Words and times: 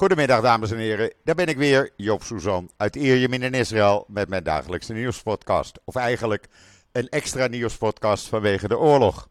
Goedemiddag 0.00 0.40
dames 0.40 0.70
en 0.70 0.78
heren, 0.78 1.12
daar 1.24 1.34
ben 1.34 1.46
ik 1.46 1.56
weer, 1.56 1.90
Joop 1.96 2.22
Suzan 2.22 2.70
uit 2.76 2.96
Ierjemien 2.96 3.42
in 3.42 3.54
Israël 3.54 4.04
met 4.08 4.28
mijn 4.28 4.42
dagelijkse 4.42 4.92
nieuwspodcast. 4.92 5.80
Of 5.84 5.94
eigenlijk 5.94 6.46
een 6.92 7.08
extra 7.08 7.46
nieuwspodcast 7.46 8.28
vanwege 8.28 8.68
de 8.68 8.78
oorlog. 8.78 9.28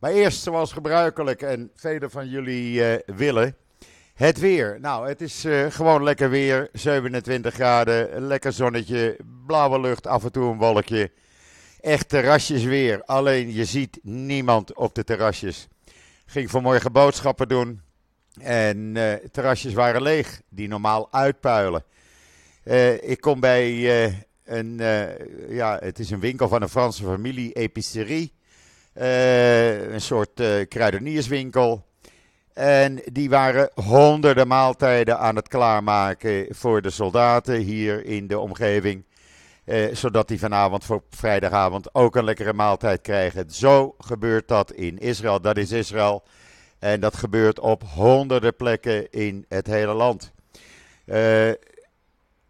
Maar 0.00 0.10
eerst 0.10 0.42
zoals 0.42 0.72
gebruikelijk 0.72 1.42
en 1.42 1.70
velen 1.74 2.10
van 2.10 2.28
jullie 2.28 2.80
uh, 2.80 3.16
willen, 3.16 3.56
het 4.14 4.38
weer. 4.38 4.78
Nou, 4.80 5.08
het 5.08 5.20
is 5.20 5.44
uh, 5.44 5.70
gewoon 5.70 6.02
lekker 6.02 6.30
weer, 6.30 6.68
27 6.72 7.54
graden, 7.54 8.26
lekker 8.26 8.52
zonnetje, 8.52 9.16
blauwe 9.46 9.80
lucht, 9.80 10.06
af 10.06 10.24
en 10.24 10.32
toe 10.32 10.50
een 10.50 10.58
wolkje. 10.58 11.10
Echt 11.80 12.08
terrasjes 12.08 12.64
weer, 12.64 13.02
alleen 13.04 13.52
je 13.52 13.64
ziet 13.64 13.98
niemand 14.02 14.74
op 14.74 14.94
de 14.94 15.04
terrasjes. 15.04 15.68
Ging 16.26 16.50
vanmorgen 16.50 16.92
boodschappen 16.92 17.48
doen, 17.48 17.82
en 18.40 18.94
uh, 18.94 19.12
terrasjes 19.32 19.72
waren 19.72 20.02
leeg, 20.02 20.40
die 20.48 20.68
normaal 20.68 21.08
uitpuilen. 21.12 21.84
Uh, 22.64 23.10
ik 23.10 23.20
kom 23.20 23.40
bij 23.40 23.72
uh, 23.72 24.14
een, 24.44 24.76
ja, 25.48 25.78
het 25.80 25.98
is 25.98 26.10
een 26.10 26.20
winkel 26.20 26.48
van 26.48 26.62
een 26.62 26.68
Franse 26.68 27.04
familie, 27.04 27.52
Epicerie. 27.52 28.32
een 28.94 30.00
soort 30.00 30.42
kruidenierswinkel. 30.68 31.86
En 32.54 33.02
die 33.12 33.30
waren 33.30 33.70
honderden 33.74 34.48
maaltijden 34.48 35.18
aan 35.18 35.36
het 35.36 35.48
klaarmaken 35.48 36.46
voor 36.48 36.82
de 36.82 36.90
soldaten 36.90 37.56
hier 37.56 38.04
in 38.04 38.26
de 38.26 38.38
omgeving. 38.38 39.04
zodat 39.92 40.28
die 40.28 40.38
vanavond 40.38 40.84
voor 40.84 41.02
vrijdagavond 41.10 41.94
ook 41.94 42.16
een 42.16 42.24
lekkere 42.24 42.52
maaltijd 42.52 43.00
krijgen. 43.00 43.50
Zo 43.50 43.94
gebeurt 43.98 44.48
dat 44.48 44.72
in 44.72 44.98
Israël. 44.98 45.40
Dat 45.40 45.56
is 45.56 45.72
Israël. 45.72 46.24
En 46.80 47.00
dat 47.00 47.16
gebeurt 47.16 47.60
op 47.60 47.82
honderden 47.82 48.56
plekken 48.56 49.10
in 49.10 49.44
het 49.48 49.66
hele 49.66 49.92
land. 49.92 50.32
Uh, 51.06 51.48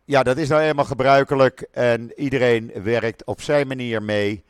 ja, 0.05 0.23
dat 0.23 0.37
is 0.37 0.49
nou 0.49 0.63
eenmaal 0.63 0.85
gebruikelijk 0.85 1.61
en 1.73 2.13
iedereen 2.21 2.73
werkt 2.83 3.25
op 3.25 3.41
zijn 3.41 3.67
manier 3.67 4.03
mee 4.03 4.45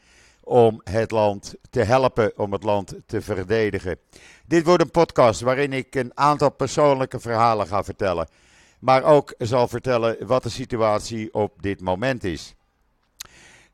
om 0.44 0.80
het 0.84 1.10
land 1.10 1.54
te 1.70 1.82
helpen, 1.82 2.32
om 2.36 2.52
het 2.52 2.62
land 2.62 2.94
te 3.06 3.20
verdedigen. 3.20 3.98
Dit 4.46 4.64
wordt 4.64 4.82
een 4.82 4.90
podcast 4.90 5.40
waarin 5.40 5.72
ik 5.72 5.94
een 5.94 6.12
aantal 6.14 6.50
persoonlijke 6.50 7.20
verhalen 7.20 7.66
ga 7.66 7.84
vertellen, 7.84 8.28
maar 8.78 9.02
ook 9.02 9.34
zal 9.38 9.68
vertellen 9.68 10.26
wat 10.26 10.42
de 10.42 10.48
situatie 10.48 11.34
op 11.34 11.62
dit 11.62 11.80
moment 11.80 12.24
is. 12.24 12.54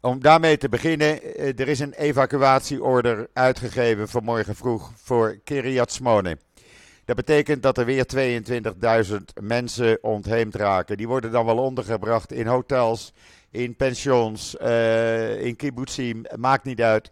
Om 0.07 0.21
daarmee 0.21 0.57
te 0.57 0.69
beginnen, 0.69 1.23
eh, 1.23 1.61
er 1.61 1.69
is 1.69 1.79
een 1.79 1.93
evacuatieorder 1.93 3.29
uitgegeven 3.33 4.09
vanmorgen 4.09 4.57
vroeg 4.57 4.93
voor 4.97 5.39
Kiryat 5.45 5.93
Smone. 5.93 6.39
Dat 7.05 7.17
betekent 7.17 7.63
dat 7.63 7.79
er 7.79 7.85
weer 7.85 8.07
22.000 8.07 9.33
mensen 9.41 9.99
ontheemd 10.03 10.55
raken. 10.55 10.97
Die 10.97 11.09
worden 11.09 11.31
dan 11.31 11.45
wel 11.45 11.59
ondergebracht 11.59 12.33
in 12.33 12.47
hotels, 12.47 13.13
in 13.51 13.77
pensions, 13.77 14.57
uh, 14.63 15.45
in 15.45 15.57
kibbutzim, 15.57 16.25
maakt 16.37 16.65
niet 16.65 16.81
uit. 16.81 17.11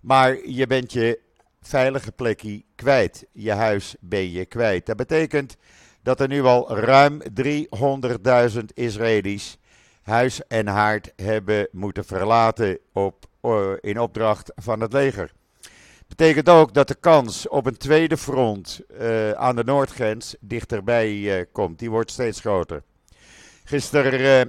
Maar 0.00 0.48
je 0.48 0.66
bent 0.66 0.92
je 0.92 1.20
veilige 1.60 2.12
plekje 2.12 2.62
kwijt. 2.74 3.26
Je 3.32 3.52
huis 3.52 3.96
ben 4.00 4.30
je 4.30 4.46
kwijt. 4.46 4.86
Dat 4.86 4.96
betekent 4.96 5.56
dat 6.02 6.20
er 6.20 6.28
nu 6.28 6.42
al 6.42 6.76
ruim 6.76 7.22
300.000 7.34 8.64
Israëli's 8.74 9.58
huis 10.08 10.46
en 10.46 10.66
haard 10.66 11.12
hebben 11.16 11.68
moeten 11.70 12.04
verlaten 12.04 12.78
op, 12.92 13.26
uh, 13.42 13.70
in 13.80 14.00
opdracht 14.00 14.52
van 14.54 14.80
het 14.80 14.92
leger. 14.92 15.32
Betekent 16.08 16.48
ook 16.48 16.74
dat 16.74 16.88
de 16.88 16.94
kans 16.94 17.48
op 17.48 17.66
een 17.66 17.76
tweede 17.76 18.16
front 18.16 18.80
uh, 19.00 19.30
aan 19.30 19.56
de 19.56 19.64
noordgrens 19.64 20.36
dichterbij 20.40 21.12
uh, 21.12 21.44
komt. 21.52 21.78
Die 21.78 21.90
wordt 21.90 22.10
steeds 22.10 22.40
groter. 22.40 22.82
Gister, 23.64 24.46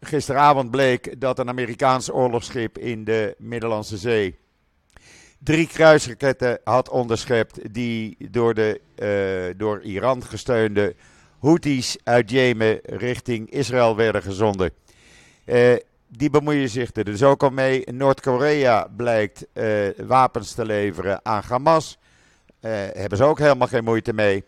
gisteravond 0.00 0.70
bleek 0.70 1.20
dat 1.20 1.38
een 1.38 1.48
Amerikaans 1.48 2.10
oorlogsschip 2.12 2.78
in 2.78 3.04
de 3.04 3.34
Middellandse 3.38 3.96
Zee 3.96 4.38
drie 5.38 5.66
kruisraketten 5.66 6.60
had 6.64 6.88
onderschept 6.88 7.74
die 7.74 8.16
door 8.30 8.54
de 8.54 8.80
door 9.56 9.82
Iran 9.82 10.24
gesteunde 10.24 10.94
Houthis 11.40 11.96
uit 12.04 12.30
Jemen 12.30 12.78
richting 12.82 13.50
Israël 13.50 13.96
werden 13.96 14.22
gezonden. 14.22 14.70
Uh, 15.46 15.76
die 16.08 16.30
bemoeien 16.30 16.68
zich 16.68 16.90
er 16.94 17.04
dus 17.04 17.22
ook 17.22 17.42
al 17.42 17.50
mee. 17.50 17.92
Noord-Korea 17.92 18.88
blijkt 18.96 19.46
uh, 19.52 19.88
wapens 19.96 20.52
te 20.52 20.64
leveren 20.64 21.20
aan 21.22 21.42
Hamas. 21.48 21.98
Uh, 22.60 22.70
hebben 22.92 23.18
ze 23.18 23.24
ook 23.24 23.38
helemaal 23.38 23.68
geen 23.68 23.84
moeite 23.84 24.12
mee. 24.12 24.44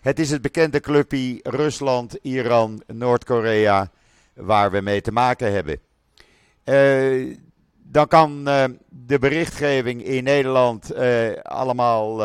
Het 0.00 0.18
is 0.18 0.30
het 0.30 0.42
bekende 0.42 0.80
clubje 0.80 1.40
Rusland, 1.42 2.18
Iran, 2.22 2.82
Noord-Korea 2.86 3.90
waar 4.34 4.70
we 4.70 4.80
mee 4.80 5.00
te 5.00 5.12
maken 5.12 5.52
hebben. 5.52 5.78
dan 7.82 8.08
kan 8.08 8.44
de 8.88 9.18
berichtgeving 9.20 10.04
in 10.04 10.24
Nederland 10.24 10.94
allemaal 11.42 12.16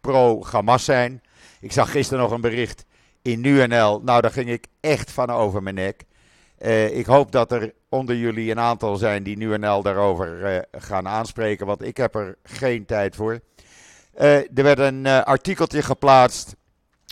pro-Hamas 0.00 0.84
zijn. 0.84 1.22
Ik 1.60 1.72
zag 1.72 1.90
gisteren 1.90 2.22
nog 2.22 2.32
een 2.32 2.40
bericht 2.40 2.84
in 3.22 3.40
NuNL. 3.40 4.00
Nou, 4.00 4.20
daar 4.20 4.32
ging 4.32 4.50
ik 4.50 4.66
echt 4.80 5.10
van 5.10 5.30
over 5.30 5.62
mijn 5.62 5.74
nek. 5.74 6.06
Uh, 6.62 6.96
ik 6.96 7.06
hoop 7.06 7.32
dat 7.32 7.52
er 7.52 7.72
onder 7.88 8.16
jullie 8.16 8.50
een 8.50 8.60
aantal 8.60 8.96
zijn 8.96 9.22
die 9.22 9.36
nu 9.36 9.52
en 9.52 9.64
al 9.64 9.82
daarover 9.82 10.54
uh, 10.54 10.58
gaan 10.70 11.08
aanspreken, 11.08 11.66
want 11.66 11.82
ik 11.82 11.96
heb 11.96 12.14
er 12.14 12.36
geen 12.42 12.86
tijd 12.86 13.16
voor. 13.16 13.40
Uh, 14.20 14.36
er 14.36 14.62
werd 14.62 14.78
een 14.78 15.06
artikeltje 15.06 15.82
geplaatst 15.82 16.56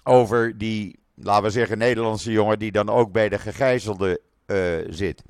over 0.05 0.59
die, 0.59 0.99
laten 1.15 1.43
we 1.43 1.51
zeggen, 1.51 1.79
Nederlandse 1.79 2.33
jongen 2.33 2.59
die 2.59 2.73
dan 2.73 2.89
ook 2.89 3.13
bij 3.13 3.29
de 3.29 3.39
gegijzelde 3.39 4.21
zit. 4.89 5.23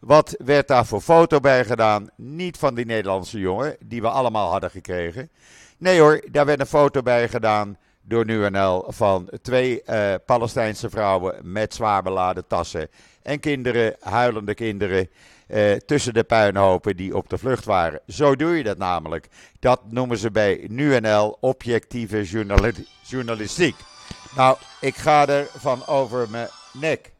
Wat 0.00 0.34
werd 0.44 0.68
daar 0.68 0.86
voor 0.86 1.00
foto 1.00 1.40
bij 1.40 1.64
gedaan? 1.64 2.08
Niet 2.16 2.58
van 2.58 2.74
die 2.74 2.86
Nederlandse 2.86 3.38
jongen, 3.38 3.76
die 3.84 4.00
we 4.00 4.08
allemaal 4.08 4.50
hadden 4.50 4.70
gekregen. 4.70 5.30
Nee 5.78 6.00
hoor, 6.00 6.24
daar 6.30 6.46
werd 6.46 6.60
een 6.60 6.66
foto 6.66 7.02
bij 7.02 7.28
gedaan 7.28 7.76
door 8.02 8.24
NuNL 8.24 8.84
van 8.88 9.30
twee 9.42 9.82
Palestijnse 10.26 10.90
vrouwen 10.90 11.52
met 11.52 11.74
zwaar 11.74 12.02
beladen 12.02 12.46
tassen 12.46 12.88
en 13.24 13.40
kinderen, 13.40 13.96
huilende 14.00 14.54
kinderen, 14.54 15.08
uh, 15.48 15.72
tussen 15.72 16.14
de 16.14 16.24
puinhopen 16.24 16.96
die 16.96 17.16
op 17.16 17.28
de 17.28 17.38
vlucht 17.38 17.64
waren. 17.64 18.00
Zo 18.06 18.36
doe 18.36 18.56
je 18.56 18.62
dat 18.62 18.78
namelijk. 18.78 19.28
Dat 19.60 19.92
noemen 19.92 20.18
ze 20.18 20.30
bij 20.30 20.66
NuNL 20.70 21.36
objectieve 21.40 22.22
journalistiek. 23.02 23.74
Nou, 24.36 24.56
ik 24.80 24.94
ga 24.94 25.28
er 25.28 25.46
van 25.56 25.86
over 25.86 26.30
mijn 26.30 26.48
nek, 26.72 27.12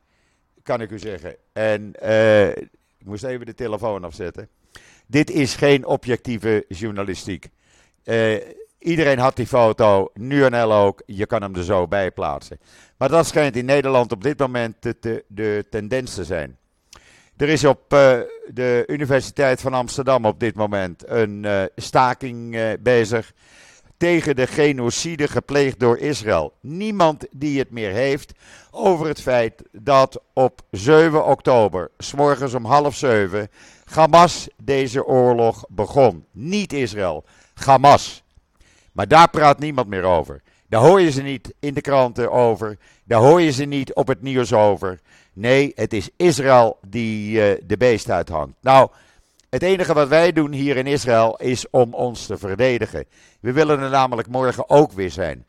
kan 0.63 0.81
ik 0.81 0.91
u 0.91 0.99
zeggen. 0.99 1.37
En 1.53 1.93
uh, 2.03 2.49
ik 2.49 3.05
moest 3.05 3.25
even 3.25 3.47
de 3.47 3.55
telefoon 3.55 4.05
afzetten. 4.05 4.49
Dit 5.07 5.31
is 5.31 5.55
geen 5.55 5.87
objectieve 5.87 6.65
journalistiek. 6.69 7.49
Uh, 8.05 8.37
Iedereen 8.85 9.19
had 9.19 9.37
die 9.37 9.47
foto, 9.47 10.11
nu 10.15 10.45
en 10.45 10.55
ook. 10.55 11.03
Je 11.07 11.27
kan 11.27 11.43
hem 11.43 11.55
er 11.55 11.65
zo 11.65 11.89
bij 11.89 12.11
plaatsen. 12.11 12.59
Maar 12.97 13.09
dat 13.09 13.27
schijnt 13.27 13.57
in 13.57 13.65
Nederland 13.65 14.13
op 14.13 14.23
dit 14.23 14.39
moment 14.39 14.77
de, 14.81 15.25
de 15.29 15.67
tendens 15.71 16.15
te 16.15 16.25
zijn. 16.25 16.57
Er 17.37 17.49
is 17.49 17.65
op 17.65 17.93
uh, 17.93 18.19
de 18.53 18.85
Universiteit 18.87 19.61
van 19.61 19.75
Amsterdam 19.75 20.25
op 20.25 20.41
dit 20.41 20.55
moment 20.55 21.09
een 21.09 21.43
uh, 21.45 21.63
staking 21.77 22.55
uh, 22.55 22.69
bezig 22.81 23.33
tegen 23.97 24.37
de 24.37 24.47
genocide 24.47 25.29
gepleegd 25.29 25.81
door 25.81 25.99
Israël. 25.99 26.53
Niemand 26.61 27.27
die 27.31 27.59
het 27.59 27.71
meer 27.71 27.93
heeft 27.93 28.33
over 28.71 29.07
het 29.07 29.21
feit 29.21 29.63
dat 29.73 30.21
op 30.33 30.61
7 30.71 31.27
oktober, 31.27 31.91
s 31.99 32.15
morgens 32.15 32.55
om 32.55 32.65
half 32.65 32.97
zeven, 32.97 33.49
Hamas 33.85 34.49
deze 34.63 35.05
oorlog 35.05 35.65
begon. 35.69 36.25
Niet 36.33 36.73
Israël, 36.73 37.25
Hamas. 37.55 38.24
Maar 38.95 39.09
daar 39.09 39.31
praat 39.31 39.59
niemand 39.59 39.89
meer 39.89 40.03
over. 40.03 40.43
Daar 40.69 40.81
hoor 40.81 41.01
je 41.01 41.11
ze 41.11 41.23
niet 41.23 41.55
in 41.61 41.75
de 41.75 41.81
kranten 41.81 42.33
over. 42.33 42.79
Daar 43.05 43.21
hoor 43.21 43.41
je 43.41 43.51
ze 43.51 43.65
niet 43.65 43.95
op 43.95 44.07
het 44.07 44.23
nieuws 44.23 44.53
over. 44.53 45.01
Nee, 45.33 45.73
het 45.75 45.93
is 45.93 46.11
Israël 46.17 46.79
die 46.89 47.37
uh, 47.37 47.61
de 47.67 47.77
beest 47.77 48.11
uithangt. 48.11 48.57
Nou, 48.61 48.91
het 49.51 49.63
enige 49.63 49.95
wat 49.95 50.09
wij 50.09 50.33
doen 50.33 50.53
hier 50.53 50.77
in 50.77 50.87
Israël 50.87 51.37
is 51.37 51.71
om 51.71 51.95
ons 51.95 52.27
te 52.27 52.39
verdedigen. 52.39 53.05
We 53.41 53.53
willen 53.53 53.81
er 53.81 53.91
namelijk 53.91 54.29
morgen 54.29 54.71
ook 54.71 54.93
weer 54.93 55.11
zijn. 55.11 55.45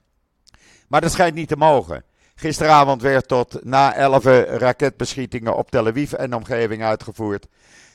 Maar 0.88 1.02
dat 1.02 1.12
schijnt 1.12 1.36
niet 1.36 1.48
te 1.48 1.58
mogen. 1.58 2.04
Gisteravond 2.36 3.02
werd 3.02 3.28
tot 3.28 3.64
na 3.64 3.96
11 3.96 4.24
raketbeschietingen 4.46 5.56
op 5.56 5.72
Tel 5.72 5.88
Aviv 5.88 6.14
en 6.14 6.36
omgeving 6.36 6.84
uitgevoerd. 6.84 7.48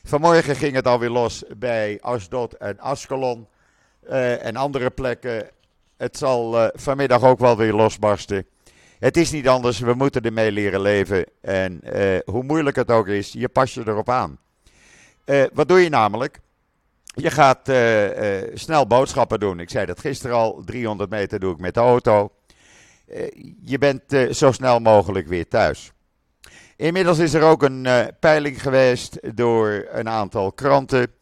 Vanmorgen 0.04 0.56
ging 0.56 0.74
het 0.74 0.86
alweer 0.86 1.10
los 1.10 1.44
bij 1.56 1.98
Asdod 2.00 2.52
en 2.56 2.80
Askelon 2.80 3.46
uh, 4.08 4.44
en 4.44 4.56
andere 4.56 4.90
plekken. 4.90 5.50
Het 5.96 6.16
zal 6.16 6.54
uh, 6.54 6.68
vanmiddag 6.74 7.22
ook 7.22 7.38
wel 7.38 7.56
weer 7.56 7.72
losbarsten. 7.72 8.46
Het 8.98 9.16
is 9.16 9.30
niet 9.30 9.48
anders, 9.48 9.78
we 9.78 9.94
moeten 9.94 10.22
ermee 10.22 10.52
leren 10.52 10.80
leven. 10.80 11.24
En 11.40 11.80
uh, 11.84 12.18
hoe 12.24 12.42
moeilijk 12.42 12.76
het 12.76 12.90
ook 12.90 13.06
is, 13.06 13.32
je 13.32 13.48
pas 13.48 13.74
je 13.74 13.82
erop 13.86 14.08
aan. 14.08 14.38
wat 15.52 15.68
doe 15.68 15.80
je 15.80 15.88
namelijk? 15.88 16.40
Je 17.14 17.30
gaat 17.30 17.70
snel 18.54 18.86
boodschappen 18.86 19.40
doen. 19.40 19.60
Ik 19.60 19.70
zei 19.70 19.86
dat 19.86 20.00
gisteren 20.00 20.36
al, 20.36 20.62
300 20.64 21.10
meter 21.10 21.40
doe 21.40 21.52
ik 21.52 21.58
met 21.58 21.74
de 21.74 21.80
auto. 21.80 22.30
je 23.64 23.78
bent 23.78 24.02
zo 24.36 24.52
snel 24.52 24.80
mogelijk 24.80 25.26
weer 25.26 25.48
thuis. 25.48 25.92
Inmiddels 26.76 27.18
is 27.18 27.34
er 27.34 27.42
ook 27.42 27.62
een 27.62 27.88
peiling 28.20 28.62
geweest 28.62 29.36
door 29.36 29.86
een 29.90 30.08
aantal 30.08 30.52
kranten. 30.52 31.12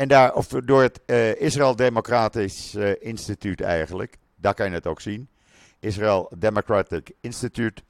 En 0.00 0.08
daar, 0.08 0.34
of 0.34 0.46
door 0.46 0.82
het 0.82 1.00
Israël 1.38 1.76
Democratisch 1.76 2.74
Instituut 3.00 3.60
eigenlijk. 3.60 4.16
Daar 4.36 4.54
kan 4.54 4.66
je 4.66 4.72
het 4.72 4.86
ook 4.86 5.00
zien. 5.00 5.28
Israel 5.80 6.30
Democratic 6.38 7.10
Institute. 7.20 7.82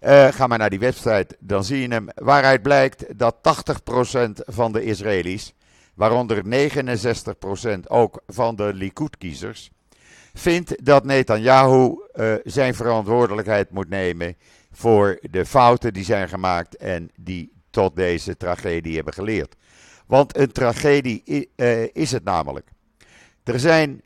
Uh, 0.00 0.28
ga 0.28 0.46
maar 0.46 0.58
naar 0.58 0.70
die 0.70 0.78
website, 0.78 1.36
dan 1.38 1.64
zie 1.64 1.80
je 1.80 1.88
hem. 1.88 2.08
Waaruit 2.14 2.62
blijkt 2.62 3.18
dat 3.18 3.36
80% 3.36 4.30
van 4.34 4.72
de 4.72 4.84
Israëli's, 4.84 5.54
waaronder 5.94 6.42
69% 6.44 7.80
ook 7.88 8.22
van 8.26 8.56
de 8.56 8.74
Likud-kiezers, 8.74 9.70
vindt 10.32 10.84
dat 10.84 11.04
Netanyahu 11.04 11.94
uh, 12.14 12.34
zijn 12.44 12.74
verantwoordelijkheid 12.74 13.70
moet 13.70 13.88
nemen 13.88 14.36
voor 14.72 15.18
de 15.20 15.46
fouten 15.46 15.92
die 15.92 16.04
zijn 16.04 16.28
gemaakt 16.28 16.76
en 16.76 17.10
die 17.16 17.52
tot 17.70 17.96
deze 17.96 18.36
tragedie 18.36 18.94
hebben 18.94 19.14
geleerd. 19.14 19.56
Want 20.06 20.36
een 20.36 20.52
tragedie 20.52 21.48
uh, 21.56 21.94
is 21.94 22.10
het 22.10 22.24
namelijk. 22.24 22.68
Er 23.44 23.60
zijn 23.60 24.02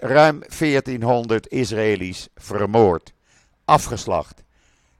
ruim 0.00 0.42
1400 0.58 1.48
Israëli's 1.48 2.28
vermoord, 2.36 3.12
afgeslacht. 3.64 4.42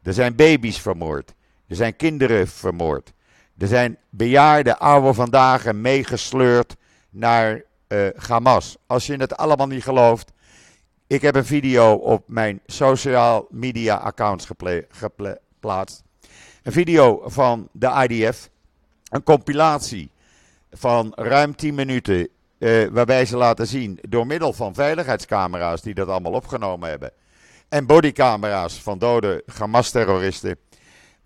Er 0.02 0.12
zijn 0.12 0.34
baby's 0.34 0.81
vermoord. 0.81 1.34
Er 1.66 1.76
zijn 1.76 1.96
kinderen 1.96 2.48
vermoord. 2.48 3.12
Er 3.58 3.66
zijn 3.66 3.98
bejaarde 4.10 4.78
oude 4.78 5.14
vandaag 5.14 5.72
meegesleurd 5.72 6.76
naar 7.10 7.62
uh, 7.88 8.08
Hamas. 8.16 8.76
Als 8.86 9.06
je 9.06 9.16
het 9.16 9.36
allemaal 9.36 9.66
niet 9.66 9.82
gelooft. 9.82 10.32
Ik 11.06 11.22
heb 11.22 11.34
een 11.34 11.44
video 11.44 11.92
op 11.92 12.22
mijn 12.26 12.60
social 12.66 13.46
media 13.50 13.96
accounts 13.96 14.48
geplaatst. 14.90 16.02
Een 16.62 16.72
video 16.72 17.22
van 17.25 17.69
de 17.72 18.06
IDF. 18.08 18.50
Een 19.10 19.22
compilatie 19.22 20.10
van 20.74 21.12
ruim 21.14 21.56
10 21.56 21.74
minuten. 21.74 22.28
Uh, 22.58 22.86
waarbij 22.88 23.26
ze 23.26 23.36
laten 23.36 23.66
zien 23.66 23.98
door 24.08 24.26
middel 24.26 24.52
van 24.52 24.74
veiligheidscamera's 24.74 25.82
die 25.82 25.94
dat 25.94 26.08
allemaal 26.08 26.32
opgenomen 26.32 26.88
hebben 26.88 27.12
en 27.74 27.86
bodycamera's 27.86 28.82
van 28.82 28.98
dode 28.98 29.42
Hamas-terroristen. 29.58 30.56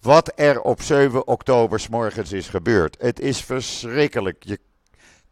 Wat 0.00 0.32
er 0.34 0.60
op 0.60 0.82
7 0.82 1.26
oktober 1.26 1.80
s 1.80 1.88
morgens 1.88 2.32
is 2.32 2.48
gebeurd. 2.48 2.96
Het 3.00 3.20
is 3.20 3.40
verschrikkelijk. 3.40 4.44
Je, 4.44 4.58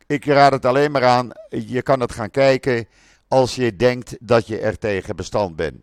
ik 0.06 0.24
raad 0.24 0.52
het 0.52 0.64
alleen 0.64 0.90
maar 0.90 1.04
aan. 1.04 1.30
Je 1.48 1.82
kan 1.82 2.00
het 2.00 2.12
gaan 2.12 2.30
kijken 2.30 2.86
als 3.28 3.54
je 3.54 3.76
denkt 3.76 4.16
dat 4.20 4.46
je 4.46 4.58
er 4.58 4.78
tegen 4.78 5.16
bestand 5.16 5.56
bent. 5.56 5.82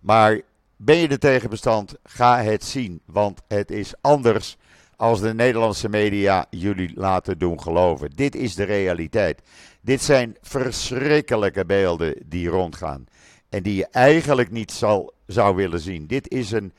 Maar 0.00 0.40
ben 0.76 0.96
je 0.96 1.08
er 1.08 1.18
tegen 1.18 1.50
bestand? 1.50 1.94
Ga 2.02 2.42
het 2.42 2.64
zien. 2.64 3.00
Want 3.06 3.40
het 3.48 3.70
is 3.70 3.94
anders 4.00 4.56
als 4.96 5.20
de 5.20 5.34
Nederlandse 5.34 5.88
media 5.88 6.46
jullie 6.50 6.92
laten 6.94 7.38
doen 7.38 7.60
geloven. 7.60 8.10
Dit 8.14 8.34
is 8.34 8.54
de 8.54 8.62
realiteit. 8.62 9.42
Dit 9.80 10.02
zijn 10.02 10.36
verschrikkelijke 10.40 11.64
beelden 11.64 12.14
die 12.24 12.48
rondgaan. 12.48 13.06
En 13.48 13.62
die 13.62 13.74
je 13.74 13.86
eigenlijk 13.86 14.50
niet 14.50 14.72
zal, 14.72 15.12
zou 15.26 15.56
willen 15.56 15.80
zien. 15.80 16.06
Dit 16.06 16.28
is 16.28 16.50
een 16.50 16.72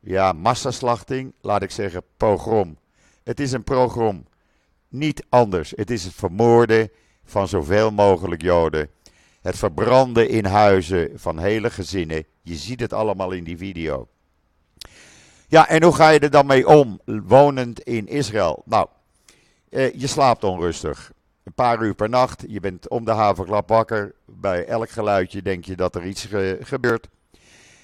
ja, 0.00 0.32
massaslachting, 0.32 1.32
laat 1.40 1.62
ik 1.62 1.70
zeggen 1.70 2.02
pogrom. 2.16 2.78
Het 3.24 3.40
is 3.40 3.52
een 3.52 3.64
pogrom. 3.64 4.26
Niet 4.88 5.26
anders. 5.28 5.72
Het 5.76 5.90
is 5.90 6.04
het 6.04 6.14
vermoorden 6.14 6.90
van 7.24 7.48
zoveel 7.48 7.90
mogelijk 7.90 8.42
Joden. 8.42 8.90
Het 9.40 9.58
verbranden 9.58 10.28
in 10.28 10.44
huizen 10.44 11.10
van 11.14 11.38
hele 11.38 11.70
gezinnen. 11.70 12.24
Je 12.42 12.54
ziet 12.54 12.80
het 12.80 12.92
allemaal 12.92 13.30
in 13.30 13.44
die 13.44 13.56
video. 13.56 14.08
Ja, 15.50 15.68
en 15.68 15.82
hoe 15.82 15.94
ga 15.94 16.08
je 16.08 16.18
er 16.18 16.30
dan 16.30 16.46
mee 16.46 16.68
om, 16.68 17.00
wonend 17.04 17.80
in 17.80 18.06
Israël? 18.06 18.62
Nou, 18.64 18.86
eh, 19.68 19.92
je 19.94 20.06
slaapt 20.06 20.44
onrustig 20.44 21.12
een 21.42 21.54
paar 21.54 21.82
uur 21.82 21.94
per 21.94 22.08
nacht. 22.08 22.44
Je 22.48 22.60
bent 22.60 22.88
om 22.88 23.04
de 23.04 23.10
havenklap 23.10 23.68
wakker. 23.68 24.14
Bij 24.26 24.64
elk 24.64 24.90
geluidje 24.90 25.42
denk 25.42 25.64
je 25.64 25.76
dat 25.76 25.94
er 25.94 26.06
iets 26.06 26.28
gebeurt. 26.60 27.08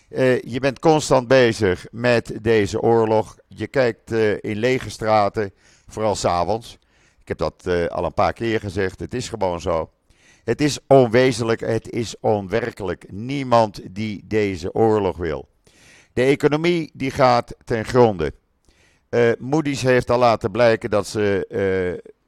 Uh, 0.09 0.41
je 0.43 0.61
bent 0.61 0.79
constant 0.79 1.29
bezig 1.29 1.87
met 1.91 2.39
deze 2.43 2.81
oorlog. 2.81 3.37
Je 3.49 3.67
kijkt 3.67 4.13
uh, 4.13 4.33
in 4.41 4.57
lege 4.57 4.91
straten, 4.91 5.53
vooral 5.87 6.15
s'avonds. 6.15 6.79
Ik 7.21 7.29
heb 7.29 7.39
dat 7.39 7.67
al 7.91 8.05
een 8.05 8.15
paar 8.15 8.33
keer 8.33 8.61
gezegd. 8.61 9.01
Het 9.01 9.15
is 9.15 9.29
gewoon 9.29 9.61
zo. 9.61 9.91
Het 10.45 10.61
is 10.61 10.79
onwezenlijk, 10.87 11.61
het 11.61 11.91
is 11.91 12.15
onwerkelijk. 12.21 13.05
Niemand 13.11 13.81
die 13.91 14.25
deze 14.27 14.75
oorlog 14.75 15.17
wil. 15.17 15.49
De 16.15 16.23
economie 16.23 16.91
die 16.95 17.11
gaat 17.11 17.55
ten 17.65 17.85
gronde. 17.85 18.33
Moody's 19.39 19.83
heeft 19.83 20.11
al 20.11 20.19
laten 20.19 20.51
blijken 20.51 20.91
dat 20.91 21.07
ze 21.07 21.47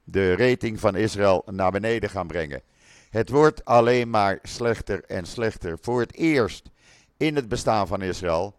de 0.04 0.36
rating 0.36 0.80
van 0.80 0.96
Israël 0.96 1.42
naar 1.50 1.70
beneden 1.70 2.10
gaan 2.10 2.26
brengen. 2.26 2.62
Het 3.10 3.30
wordt 3.30 3.64
alleen 3.64 4.10
maar 4.10 4.38
slechter 4.42 5.04
en 5.04 5.26
slechter. 5.26 5.78
Voor 5.80 6.00
het 6.00 6.14
eerst 6.14 6.70
in 7.16 7.36
het 7.36 7.48
bestaan 7.48 7.86
van 7.86 8.02
Israël 8.02 8.54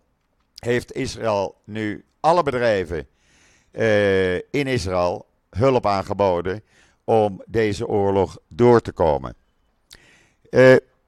heeft 0.59 0.95
Israël 0.95 1.55
nu 1.63 2.05
alle 2.19 2.43
bedrijven 2.43 3.07
uh, 3.71 4.35
in 4.35 4.67
Israël 4.67 5.25
hulp 5.49 5.85
aangeboden 5.85 6.61
om 7.03 7.41
deze 7.45 7.87
oorlog 7.87 8.37
door 8.47 8.81
te 8.81 8.91
komen. 8.91 9.35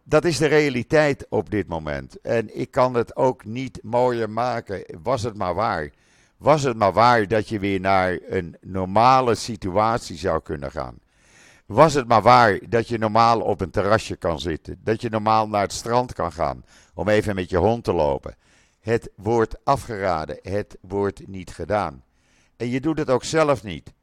Dat 0.09 0.25
is 0.25 0.37
de 0.37 0.47
realiteit 0.47 1.25
op 1.29 1.49
dit 1.49 1.67
moment. 1.67 2.21
En 2.21 2.59
ik 2.59 2.71
kan 2.71 2.93
het 2.93 3.15
ook 3.15 3.45
niet 3.45 3.79
mooier 3.83 4.29
maken. 4.29 4.83
Was 5.01 5.23
het 5.23 5.35
maar 5.35 5.53
waar 5.53 5.91
was 6.39 6.63
het 6.63 6.77
maar 6.77 6.93
waar 6.93 7.27
dat 7.27 7.49
je 7.49 7.59
weer 7.59 7.79
naar 7.79 8.19
een 8.27 8.57
normale 8.61 9.35
situatie 9.35 10.17
zou 10.17 10.41
kunnen 10.41 10.71
gaan. 10.71 10.99
Was 11.65 11.93
het 11.93 12.07
maar 12.07 12.21
waar 12.21 12.59
dat 12.69 12.87
je 12.87 12.97
normaal 12.97 13.41
op 13.41 13.61
een 13.61 13.69
terrasje 13.69 14.15
kan 14.15 14.39
zitten. 14.39 14.79
Dat 14.83 15.01
je 15.01 15.09
normaal 15.09 15.47
naar 15.47 15.61
het 15.61 15.73
strand 15.73 16.13
kan 16.13 16.31
gaan 16.31 16.65
om 16.93 17.07
even 17.07 17.35
met 17.35 17.49
je 17.49 17.57
hond 17.57 17.83
te 17.83 17.93
lopen. 17.93 18.35
Het 18.79 19.09
wordt 19.15 19.55
afgeraden. 19.63 20.39
Het 20.41 20.77
wordt 20.81 21.27
niet 21.27 21.51
gedaan. 21.51 22.03
En 22.57 22.69
je 22.69 22.79
doet 22.79 22.97
het 22.97 23.09
ook 23.09 23.23
zelf 23.23 23.63
niet. 23.63 23.93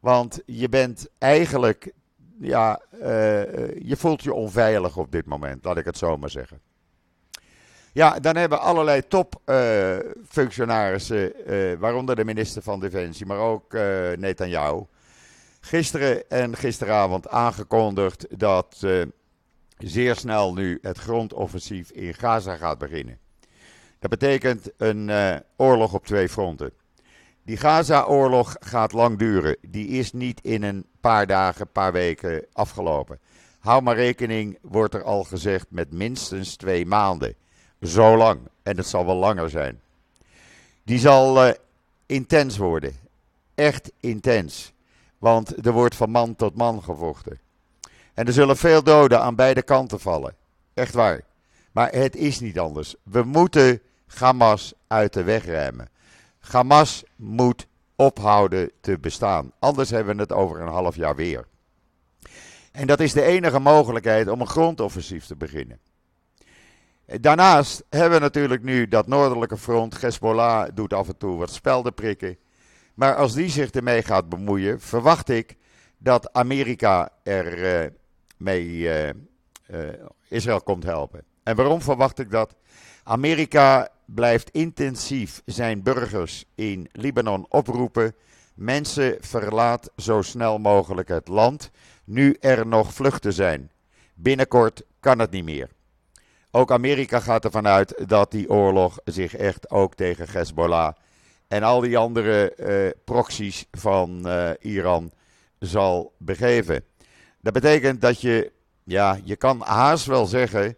Want 0.00 0.42
je 0.46 0.68
bent 0.68 1.08
eigenlijk, 1.18 1.92
ja, 2.40 2.80
uh, 2.92 3.00
je 3.80 3.96
voelt 3.96 4.22
je 4.22 4.32
onveilig 4.32 4.96
op 4.96 5.12
dit 5.12 5.26
moment, 5.26 5.64
laat 5.64 5.76
ik 5.76 5.84
het 5.84 5.98
zo 5.98 6.16
maar 6.16 6.30
zeggen. 6.30 6.60
Ja, 7.92 8.20
dan 8.20 8.36
hebben 8.36 8.60
allerlei 8.60 9.02
topfunctionarissen, 9.08 11.52
uh, 11.52 11.74
waaronder 11.78 12.16
de 12.16 12.24
minister 12.24 12.62
van 12.62 12.80
Defensie, 12.80 13.26
maar 13.26 13.38
ook 13.38 13.74
uh, 13.74 13.82
Netanyahu, 14.16 14.82
gisteren 15.60 16.30
en 16.30 16.56
gisteravond 16.56 17.28
aangekondigd 17.28 18.26
dat 18.38 18.86
zeer 19.78 20.16
snel 20.16 20.54
nu 20.54 20.78
het 20.82 20.98
grondoffensief 20.98 21.90
in 21.90 22.14
Gaza 22.14 22.56
gaat 22.56 22.78
beginnen. 22.78 23.18
Dat 23.98 24.10
betekent 24.10 24.70
een 24.76 25.10
oorlog 25.56 25.94
op 25.94 26.06
twee 26.06 26.28
fronten. 26.28 26.72
Die 27.44 27.56
Gaza-oorlog 27.56 28.56
gaat 28.60 28.92
lang 28.92 29.18
duren. 29.18 29.56
Die 29.60 29.88
is 29.88 30.12
niet 30.12 30.40
in 30.40 30.62
een 30.62 30.86
paar 31.00 31.26
dagen, 31.26 31.68
paar 31.68 31.92
weken 31.92 32.46
afgelopen. 32.52 33.18
Hou 33.58 33.82
maar 33.82 33.96
rekening, 33.96 34.58
wordt 34.62 34.94
er 34.94 35.02
al 35.02 35.24
gezegd, 35.24 35.66
met 35.68 35.92
minstens 35.92 36.56
twee 36.56 36.86
maanden. 36.86 37.34
Zo 37.82 38.16
lang. 38.16 38.40
En 38.62 38.76
het 38.76 38.86
zal 38.86 39.06
wel 39.06 39.16
langer 39.16 39.50
zijn. 39.50 39.80
Die 40.82 40.98
zal 40.98 41.46
uh, 41.46 41.52
intens 42.06 42.56
worden. 42.56 42.92
Echt 43.54 43.92
intens. 44.00 44.72
Want 45.18 45.66
er 45.66 45.72
wordt 45.72 45.94
van 45.94 46.10
man 46.10 46.36
tot 46.36 46.56
man 46.56 46.82
gevochten. 46.82 47.38
En 48.14 48.26
er 48.26 48.32
zullen 48.32 48.56
veel 48.56 48.82
doden 48.82 49.20
aan 49.20 49.34
beide 49.34 49.62
kanten 49.62 50.00
vallen. 50.00 50.34
Echt 50.74 50.94
waar. 50.94 51.20
Maar 51.72 51.92
het 51.92 52.16
is 52.16 52.40
niet 52.40 52.58
anders. 52.58 52.94
We 53.02 53.22
moeten 53.22 53.80
Hamas 54.06 54.74
uit 54.86 55.12
de 55.12 55.22
weg 55.22 55.46
ruimen. 55.46 55.88
Hamas 56.50 57.04
moet 57.16 57.66
ophouden 57.96 58.70
te 58.80 58.98
bestaan. 58.98 59.52
Anders 59.58 59.90
hebben 59.90 60.16
we 60.16 60.22
het 60.22 60.32
over 60.32 60.60
een 60.60 60.68
half 60.68 60.96
jaar 60.96 61.16
weer. 61.16 61.46
En 62.72 62.86
dat 62.86 63.00
is 63.00 63.12
de 63.12 63.22
enige 63.22 63.58
mogelijkheid 63.58 64.28
om 64.28 64.40
een 64.40 64.46
grondoffensief 64.46 65.26
te 65.26 65.36
beginnen. 65.36 65.78
Daarnaast 67.06 67.84
hebben 67.90 68.18
we 68.18 68.24
natuurlijk 68.24 68.62
nu 68.62 68.88
dat 68.88 69.06
noordelijke 69.06 69.56
front. 69.56 70.00
Hezbollah 70.00 70.68
doet 70.74 70.92
af 70.92 71.08
en 71.08 71.16
toe 71.16 71.36
wat 71.36 71.50
spelden 71.50 71.94
prikken. 71.94 72.38
Maar 72.94 73.16
als 73.16 73.34
die 73.34 73.48
zich 73.48 73.70
ermee 73.70 74.02
gaat 74.02 74.28
bemoeien, 74.28 74.80
verwacht 74.80 75.28
ik 75.28 75.56
dat 75.98 76.32
Amerika 76.32 77.08
er 77.22 77.82
uh, 77.82 77.90
mee 78.36 78.66
uh, 78.66 79.08
uh, 79.08 79.12
Israël 80.28 80.60
komt 80.60 80.84
helpen. 80.84 81.24
En 81.42 81.56
waarom 81.56 81.82
verwacht 81.82 82.18
ik 82.18 82.30
dat? 82.30 82.54
Amerika 83.04 83.88
blijft 84.04 84.50
intensief 84.50 85.42
zijn 85.44 85.82
burgers 85.82 86.44
in 86.54 86.88
Libanon 86.92 87.46
oproepen. 87.48 88.14
Mensen 88.54 89.16
verlaat 89.20 89.90
zo 89.96 90.22
snel 90.22 90.58
mogelijk 90.58 91.08
het 91.08 91.28
land, 91.28 91.70
nu 92.04 92.36
er 92.40 92.66
nog 92.66 92.94
vluchten 92.94 93.32
zijn. 93.32 93.70
Binnenkort 94.14 94.82
kan 95.00 95.18
het 95.18 95.30
niet 95.30 95.44
meer. 95.44 95.68
Ook 96.50 96.72
Amerika 96.72 97.20
gaat 97.20 97.44
ervan 97.44 97.66
uit 97.66 98.08
dat 98.08 98.30
die 98.30 98.50
oorlog 98.50 98.98
zich 99.04 99.36
echt 99.36 99.70
ook 99.70 99.94
tegen 99.94 100.26
Hezbollah 100.30 100.92
en 101.48 101.62
al 101.62 101.80
die 101.80 101.98
andere 101.98 102.54
uh, 102.56 102.90
proxies 103.04 103.66
van 103.70 104.22
uh, 104.26 104.50
Iran 104.60 105.12
zal 105.58 106.12
begeven. 106.18 106.84
Dat 107.40 107.52
betekent 107.52 108.00
dat 108.00 108.20
je, 108.20 108.52
ja, 108.84 109.18
je 109.24 109.36
kan 109.36 109.60
haast 109.60 110.06
wel 110.06 110.26
zeggen, 110.26 110.76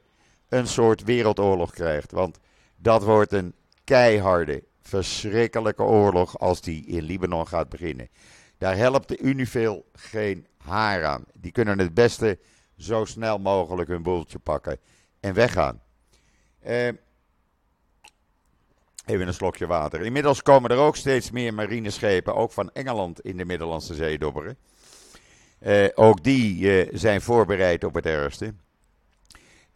een 0.56 0.66
soort 0.66 1.04
wereldoorlog 1.04 1.70
krijgt. 1.70 2.12
Want 2.12 2.38
dat 2.76 3.02
wordt 3.02 3.32
een 3.32 3.54
keiharde, 3.84 4.64
verschrikkelijke 4.80 5.82
oorlog 5.82 6.38
als 6.38 6.60
die 6.60 6.86
in 6.86 7.02
Libanon 7.02 7.48
gaat 7.48 7.68
beginnen. 7.68 8.08
Daar 8.58 8.76
helpt 8.76 9.08
de 9.08 9.18
Unifil 9.18 9.86
geen 9.92 10.46
haar 10.56 11.04
aan. 11.04 11.24
Die 11.34 11.52
kunnen 11.52 11.78
het 11.78 11.94
beste 11.94 12.38
zo 12.76 13.04
snel 13.04 13.38
mogelijk 13.38 13.88
hun 13.88 14.02
boeltje 14.02 14.38
pakken 14.38 14.78
en 15.20 15.34
weggaan. 15.34 15.82
Uh, 16.66 16.86
even 19.06 19.26
een 19.26 19.34
slokje 19.34 19.66
water. 19.66 20.00
Inmiddels 20.00 20.42
komen 20.42 20.70
er 20.70 20.76
ook 20.76 20.96
steeds 20.96 21.30
meer 21.30 21.54
marineschepen, 21.54 22.34
ook 22.34 22.52
van 22.52 22.70
Engeland, 22.72 23.20
in 23.20 23.36
de 23.36 23.44
Middellandse 23.44 23.94
Zee 23.94 24.18
dobberen. 24.18 24.58
Uh, 25.60 25.88
ook 25.94 26.22
die 26.22 26.58
uh, 26.58 26.88
zijn 26.92 27.20
voorbereid 27.20 27.84
op 27.84 27.94
het 27.94 28.06
ergste. 28.06 28.54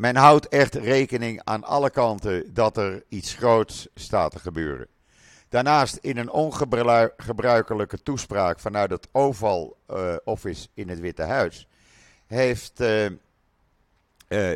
Men 0.00 0.16
houdt 0.16 0.48
echt 0.48 0.74
rekening 0.74 1.40
aan 1.44 1.64
alle 1.64 1.90
kanten 1.90 2.54
dat 2.54 2.76
er 2.76 3.04
iets 3.08 3.34
groots 3.34 3.88
staat 3.94 4.32
te 4.32 4.38
gebeuren. 4.38 4.86
Daarnaast 5.48 5.96
in 5.96 6.16
een 6.16 6.30
ongebruikelijke 6.30 8.02
toespraak 8.02 8.60
vanuit 8.60 8.90
het 8.90 9.08
Oval 9.12 9.76
uh, 9.90 10.14
Office 10.24 10.68
in 10.74 10.88
het 10.88 11.00
Witte 11.00 11.22
Huis 11.22 11.68
heeft 12.26 12.82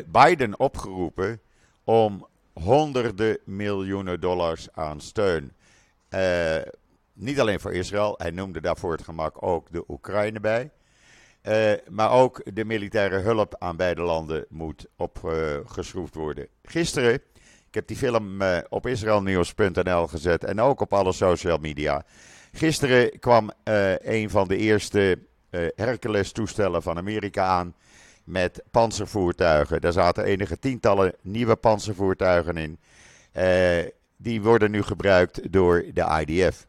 Biden 0.05 0.59
opgeroepen 0.59 1.39
om 1.83 2.27
honderden 2.53 3.37
miljoenen 3.43 4.19
dollars 4.19 4.67
aan 4.71 5.01
steun. 5.01 5.53
Niet 7.13 7.39
alleen 7.39 7.59
voor 7.59 7.73
Israël, 7.73 8.15
hij 8.17 8.31
noemde 8.31 8.61
daar 8.61 8.77
voor 8.77 8.91
het 8.91 9.03
gemak 9.03 9.43
ook 9.43 9.71
de 9.71 9.83
Oekraïne 9.87 10.39
bij. 10.39 10.71
Uh, 11.47 11.71
maar 11.89 12.11
ook 12.11 12.41
de 12.53 12.65
militaire 12.65 13.17
hulp 13.17 13.55
aan 13.59 13.75
beide 13.75 14.01
landen 14.01 14.45
moet 14.49 14.85
opgeschroefd 14.95 16.15
uh, 16.15 16.21
worden. 16.21 16.47
Gisteren, 16.63 17.13
ik 17.67 17.73
heb 17.73 17.87
die 17.87 17.97
film 17.97 18.41
uh, 18.41 18.57
op 18.69 18.87
israelnieuws.nl 18.87 20.07
gezet 20.07 20.43
en 20.43 20.61
ook 20.61 20.81
op 20.81 20.93
alle 20.93 21.11
social 21.11 21.57
media. 21.57 22.05
Gisteren 22.51 23.19
kwam 23.19 23.51
een 24.01 24.29
van 24.29 24.47
de 24.47 24.57
eerste 24.57 25.19
Hercules-toestellen 25.75 26.81
van 26.81 26.97
Amerika 26.97 27.45
aan 27.45 27.75
met 28.23 28.63
panzervoertuigen. 28.71 29.81
Daar 29.81 29.91
zaten 29.91 30.23
enige 30.23 30.59
tientallen 30.59 31.13
nieuwe 31.21 31.55
panzervoertuigen 31.55 32.57
in. 32.57 32.79
Die 34.17 34.41
worden 34.41 34.71
nu 34.71 34.81
gebruikt 34.81 35.51
door 35.51 35.85
de 35.93 36.25
IDF. 36.25 36.67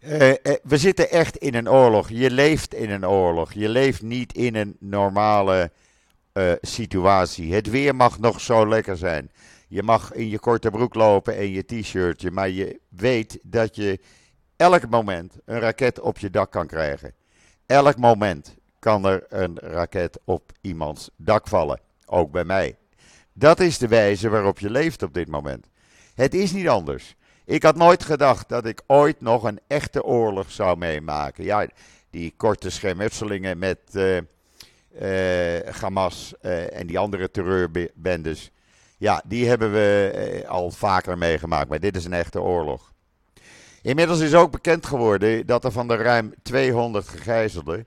Uh, 0.00 0.28
uh, 0.28 0.34
we 0.62 0.76
zitten 0.76 1.10
echt 1.10 1.36
in 1.36 1.54
een 1.54 1.70
oorlog. 1.70 2.08
Je 2.08 2.30
leeft 2.30 2.74
in 2.74 2.90
een 2.90 3.06
oorlog. 3.06 3.52
Je 3.52 3.68
leeft 3.68 4.02
niet 4.02 4.32
in 4.32 4.54
een 4.54 4.76
normale 4.80 5.70
situatie. 6.60 7.54
Het 7.54 7.70
weer 7.70 7.94
mag 7.94 8.18
nog 8.18 8.40
zo 8.40 8.68
lekker 8.68 8.96
zijn. 8.96 9.30
Je 9.68 9.82
mag 9.82 10.12
in 10.12 10.28
je 10.28 10.38
korte 10.38 10.70
broek 10.70 10.94
lopen 10.94 11.36
en 11.36 11.50
je 11.50 11.64
t-shirtje. 11.64 12.30
Maar 12.30 12.48
je 12.48 12.80
weet 12.88 13.38
dat 13.42 13.76
je 13.76 14.00
elk 14.56 14.88
moment 14.88 15.34
een 15.44 15.60
raket 15.60 16.00
op 16.00 16.18
je 16.18 16.30
dak 16.30 16.50
kan 16.50 16.66
krijgen. 16.66 17.14
Elk 17.66 17.96
moment 17.96 18.56
kan 18.78 19.06
er 19.06 19.26
een 19.28 19.58
raket 19.58 20.18
op 20.24 20.52
iemands 20.60 21.10
dak 21.16 21.48
vallen. 21.48 21.80
Ook 22.06 22.30
bij 22.30 22.44
mij. 22.44 22.76
Dat 23.32 23.60
is 23.60 23.78
de 23.78 23.88
wijze 23.88 24.28
waarop 24.28 24.58
je 24.58 24.70
leeft 24.70 25.02
op 25.02 25.14
dit 25.14 25.28
moment. 25.28 25.66
Het 26.14 26.34
is 26.34 26.52
niet 26.52 26.68
anders. 26.68 27.16
Ik 27.48 27.62
had 27.62 27.76
nooit 27.76 28.04
gedacht 28.04 28.48
dat 28.48 28.66
ik 28.66 28.82
ooit 28.86 29.20
nog 29.20 29.42
een 29.42 29.60
echte 29.66 30.04
oorlog 30.04 30.50
zou 30.50 30.78
meemaken. 30.78 31.44
Ja, 31.44 31.66
die 32.10 32.34
korte 32.36 32.70
schermutselingen 32.70 33.58
met 33.58 33.78
uh, 33.92 34.18
Hamas 35.80 36.34
uh, 36.42 36.78
en 36.78 36.86
die 36.86 36.98
andere 36.98 37.30
terreurbendes. 37.30 38.50
Ja, 38.98 39.22
die 39.26 39.48
hebben 39.48 39.72
we 39.72 40.44
al 40.48 40.70
vaker 40.70 41.18
meegemaakt. 41.18 41.68
Maar 41.68 41.80
dit 41.80 41.96
is 41.96 42.04
een 42.04 42.12
echte 42.12 42.40
oorlog. 42.40 42.92
Inmiddels 43.82 44.20
is 44.20 44.34
ook 44.34 44.50
bekend 44.50 44.86
geworden 44.86 45.46
dat 45.46 45.64
er 45.64 45.72
van 45.72 45.88
de 45.88 45.96
ruim 45.96 46.34
200 46.42 47.08
gegijzelden 47.08 47.86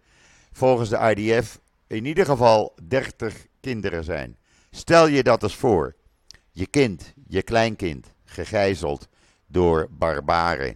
volgens 0.52 0.90
de 0.90 1.16
IDF 1.16 1.60
in 1.88 2.06
ieder 2.06 2.26
geval 2.26 2.76
30 2.88 3.46
kinderen 3.60 4.04
zijn. 4.04 4.38
Stel 4.72 5.08
je 5.08 5.24
dat 5.24 5.44
eens 5.44 5.56
voor. 5.56 5.96
Je 6.52 6.68
kind, 6.68 7.14
je 7.28 7.42
kleinkind, 7.42 8.08
gegijzeld 8.26 9.10
door 9.52 9.88
barbaren. 9.90 10.76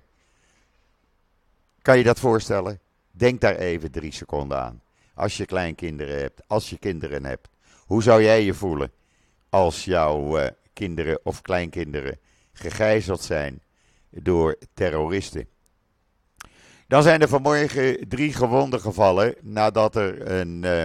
Kan 1.81 1.97
je 1.97 2.03
dat 2.03 2.19
voorstellen? 2.19 2.79
Denk 3.11 3.41
daar 3.41 3.55
even 3.55 3.91
drie 3.91 4.11
seconden 4.11 4.59
aan. 4.59 4.81
Als 5.13 5.37
je 5.37 5.45
kleinkinderen 5.45 6.19
hebt, 6.19 6.41
als 6.47 6.69
je 6.69 6.77
kinderen 6.77 7.25
hebt. 7.25 7.47
Hoe 7.85 8.03
zou 8.03 8.23
jij 8.23 8.43
je 8.43 8.53
voelen 8.53 8.91
als 9.49 9.85
jouw 9.85 10.39
uh, 10.39 10.47
kinderen 10.73 11.19
of 11.23 11.41
kleinkinderen 11.41 12.19
gegijzeld 12.53 13.21
zijn 13.21 13.61
door 14.09 14.57
terroristen? 14.73 15.47
Dan 16.87 17.03
zijn 17.03 17.21
er 17.21 17.27
vanmorgen 17.27 18.07
drie 18.07 18.33
gewonden 18.33 18.79
gevallen 18.81 19.35
nadat 19.41 19.95
er 19.95 20.31
een 20.31 20.63
uh, 20.63 20.83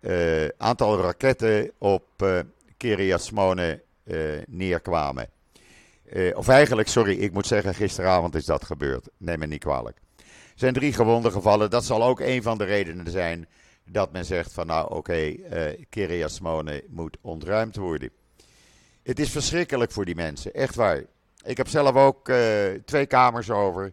uh, 0.00 0.48
aantal 0.58 1.00
raketten 1.00 1.70
op 1.78 2.04
uh, 2.22 2.40
neerkwamen. 4.46 5.28
Of 6.34 6.48
eigenlijk, 6.48 6.88
sorry, 6.88 7.18
ik 7.18 7.32
moet 7.32 7.46
zeggen, 7.46 7.74
gisteravond 7.74 8.34
is 8.34 8.44
dat 8.44 8.64
gebeurd. 8.64 9.08
Neem 9.16 9.38
me 9.38 9.46
niet 9.46 9.60
kwalijk. 9.60 9.98
Er 10.16 10.24
zijn 10.54 10.74
drie 10.74 10.92
gewonden 10.92 11.32
gevallen. 11.32 11.70
Dat 11.70 11.84
zal 11.84 12.04
ook 12.04 12.20
een 12.20 12.42
van 12.42 12.58
de 12.58 12.64
redenen 12.64 13.10
zijn 13.10 13.48
dat 13.84 14.12
men 14.12 14.24
zegt 14.24 14.52
van 14.52 14.66
nou 14.66 14.84
oké, 14.84 14.96
okay, 14.96 15.40
uh, 15.52 15.84
Kiryat 15.88 16.40
moet 16.88 17.16
ontruimd 17.20 17.76
worden. 17.76 18.10
Het 19.02 19.18
is 19.18 19.30
verschrikkelijk 19.30 19.92
voor 19.92 20.04
die 20.04 20.14
mensen, 20.14 20.54
echt 20.54 20.74
waar. 20.74 21.04
Ik 21.44 21.56
heb 21.56 21.68
zelf 21.68 21.94
ook 21.94 22.30
twee 22.84 23.06
kamers 23.06 23.50
over. 23.50 23.92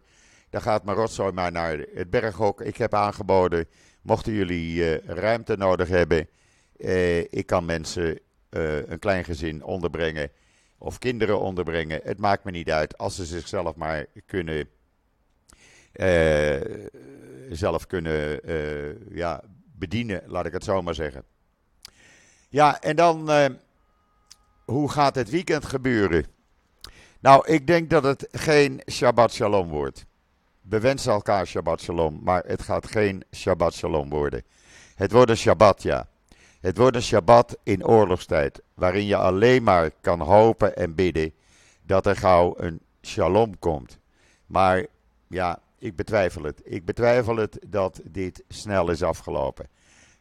Dan 0.50 0.62
gaat 0.62 0.84
mijn 0.84 0.98
rotzooi 0.98 1.32
maar 1.32 1.52
naar 1.52 1.86
het 1.94 2.10
berghok. 2.10 2.62
Ik 2.62 2.78
heb 2.78 2.94
aangeboden, 2.94 3.68
mochten 4.02 4.34
jullie 4.34 4.98
ruimte 5.06 5.58
nodig 5.58 5.88
hebben, 5.88 6.28
ik 7.30 7.46
kan 7.46 7.66
mensen, 7.66 8.20
een 8.50 9.00
klein 9.00 9.24
gezin 9.24 9.64
onderbrengen 9.64 10.32
of 10.84 10.98
kinderen 10.98 11.40
onderbrengen. 11.40 12.00
Het 12.04 12.18
maakt 12.18 12.44
me 12.44 12.52
niet 12.52 12.72
uit 12.72 12.98
als 12.98 13.16
ze 13.16 13.26
zichzelf 13.26 13.76
maar 13.76 14.06
kunnen, 14.26 14.70
zelf 17.50 17.88
kunnen 17.88 18.40
ja, 19.16 19.44
bedienen, 19.78 20.24
laat 20.26 20.46
ik 20.46 20.54
het 20.54 20.64
zo 20.64 20.82
maar 20.82 20.96
zeggen. 20.96 21.24
Ja, 22.50 22.82
en 22.82 22.96
dan, 22.96 23.30
hoe 24.66 24.92
gaat 24.92 25.16
het 25.16 25.30
weekend 25.30 25.66
gebeuren? 25.66 26.26
Nou, 27.20 27.48
ik 27.48 27.68
denk 27.68 27.90
dat 27.90 28.04
het 28.04 28.28
geen 28.32 28.82
Shabbat 28.92 29.34
Shalom 29.34 29.70
wordt. 29.70 30.06
We 30.62 30.80
wensen 30.80 31.12
elkaar 31.12 31.48
Shabbat 31.48 31.82
Shalom, 31.82 32.20
maar 32.24 32.44
het 32.46 32.62
gaat 32.62 32.88
geen 32.88 33.24
Shabbat 33.36 33.74
Shalom 33.74 34.10
worden. 34.10 34.44
Het 34.96 35.12
wordt 35.12 35.30
een 35.30 35.38
Shabbat, 35.38 35.84
ja. 35.84 36.08
Het 36.64 36.78
wordt 36.78 36.96
een 36.96 37.02
Shabbat 37.02 37.58
in 37.64 37.86
oorlogstijd, 37.86 38.62
waarin 38.74 39.06
je 39.06 39.16
alleen 39.16 39.64
maar 39.64 39.92
kan 40.02 40.20
hopen 40.20 40.76
en 40.76 40.96
bidden 40.96 41.34
dat 41.86 42.06
er 42.06 42.16
gauw 42.16 42.54
een 42.58 42.80
Shalom 43.02 43.60
komt. 43.60 44.00
Maar 44.46 44.86
ja, 45.28 45.60
ik 45.80 45.96
betwijfel 45.96 46.44
het. 46.44 46.62
Ik 46.64 46.86
betwijfel 46.86 47.36
het 47.36 47.60
dat 47.68 48.02
dit 48.04 48.44
snel 48.48 48.90
is 48.90 49.04
afgelopen. 49.04 49.68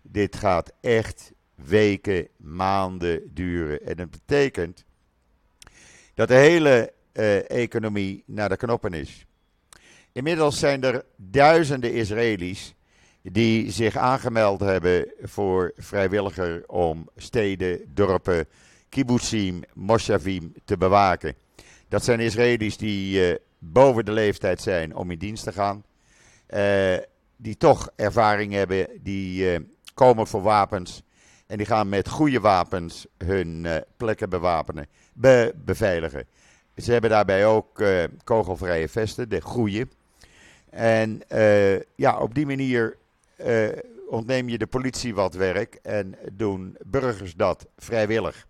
Dit 0.03 0.37
gaat 0.37 0.73
echt 0.81 1.33
weken, 1.55 2.29
maanden 2.37 3.35
duren. 3.35 3.87
En 3.87 3.97
dat 3.97 4.11
betekent 4.11 4.85
dat 6.15 6.29
de 6.29 6.35
hele 6.35 6.93
uh, 7.13 7.51
economie 7.51 8.23
naar 8.27 8.49
de 8.49 8.57
knoppen 8.57 8.93
is. 8.93 9.27
Inmiddels 10.13 10.59
zijn 10.59 10.83
er 10.83 11.05
duizenden 11.17 11.93
Israëli's 11.93 12.75
die 13.23 13.71
zich 13.71 13.97
aangemeld 13.97 14.61
hebben 14.61 15.13
voor 15.23 15.73
vrijwilliger 15.77 16.65
om 16.67 17.09
steden, 17.17 17.81
dorpen, 17.95 18.47
kibbutzim, 18.89 19.63
moshavim 19.75 20.53
te 20.65 20.77
bewaken. 20.77 21.35
Dat 21.89 22.05
zijn 22.05 22.21
Israëli's 22.21 22.77
die 22.77 23.31
uh, 23.31 23.37
boven 23.59 24.05
de 24.05 24.13
leeftijd 24.13 24.61
zijn 24.61 24.97
om 24.97 25.11
in 25.11 25.19
dienst 25.19 25.45
te 25.45 25.53
gaan. 25.53 25.85
Uh, 26.55 26.97
die 27.37 27.57
toch 27.57 27.91
ervaring 27.97 28.53
hebben, 28.53 28.89
die 29.01 29.53
uh, 29.53 29.59
komen 29.95 30.27
voor 30.27 30.43
wapens. 30.43 31.03
En 31.47 31.57
die 31.57 31.67
gaan 31.67 31.89
met 31.89 32.09
goede 32.09 32.41
wapens 32.41 33.07
hun 33.19 33.67
plekken 33.97 34.31
bewapenen, 34.31 34.87
be 35.13 35.55
beveiligen. 35.65 36.27
Ze 36.77 36.93
hebben 36.93 37.11
daarbij 37.11 37.47
ook 37.47 37.83
kogelvrije 38.25 38.89
vesten, 38.89 39.29
de 39.29 39.41
goede. 39.41 39.89
En 40.71 41.23
ja, 41.95 42.19
op 42.19 42.35
die 42.35 42.47
manier 42.47 42.97
uh, 43.47 43.69
ontneem 44.09 44.49
je 44.49 44.59
de 44.59 44.67
politie 44.67 45.15
wat 45.15 45.35
werk 45.35 45.75
en 45.75 46.15
doen 46.33 46.77
burgers 46.85 47.35
dat 47.35 47.67
vrijwillig. 47.77 48.47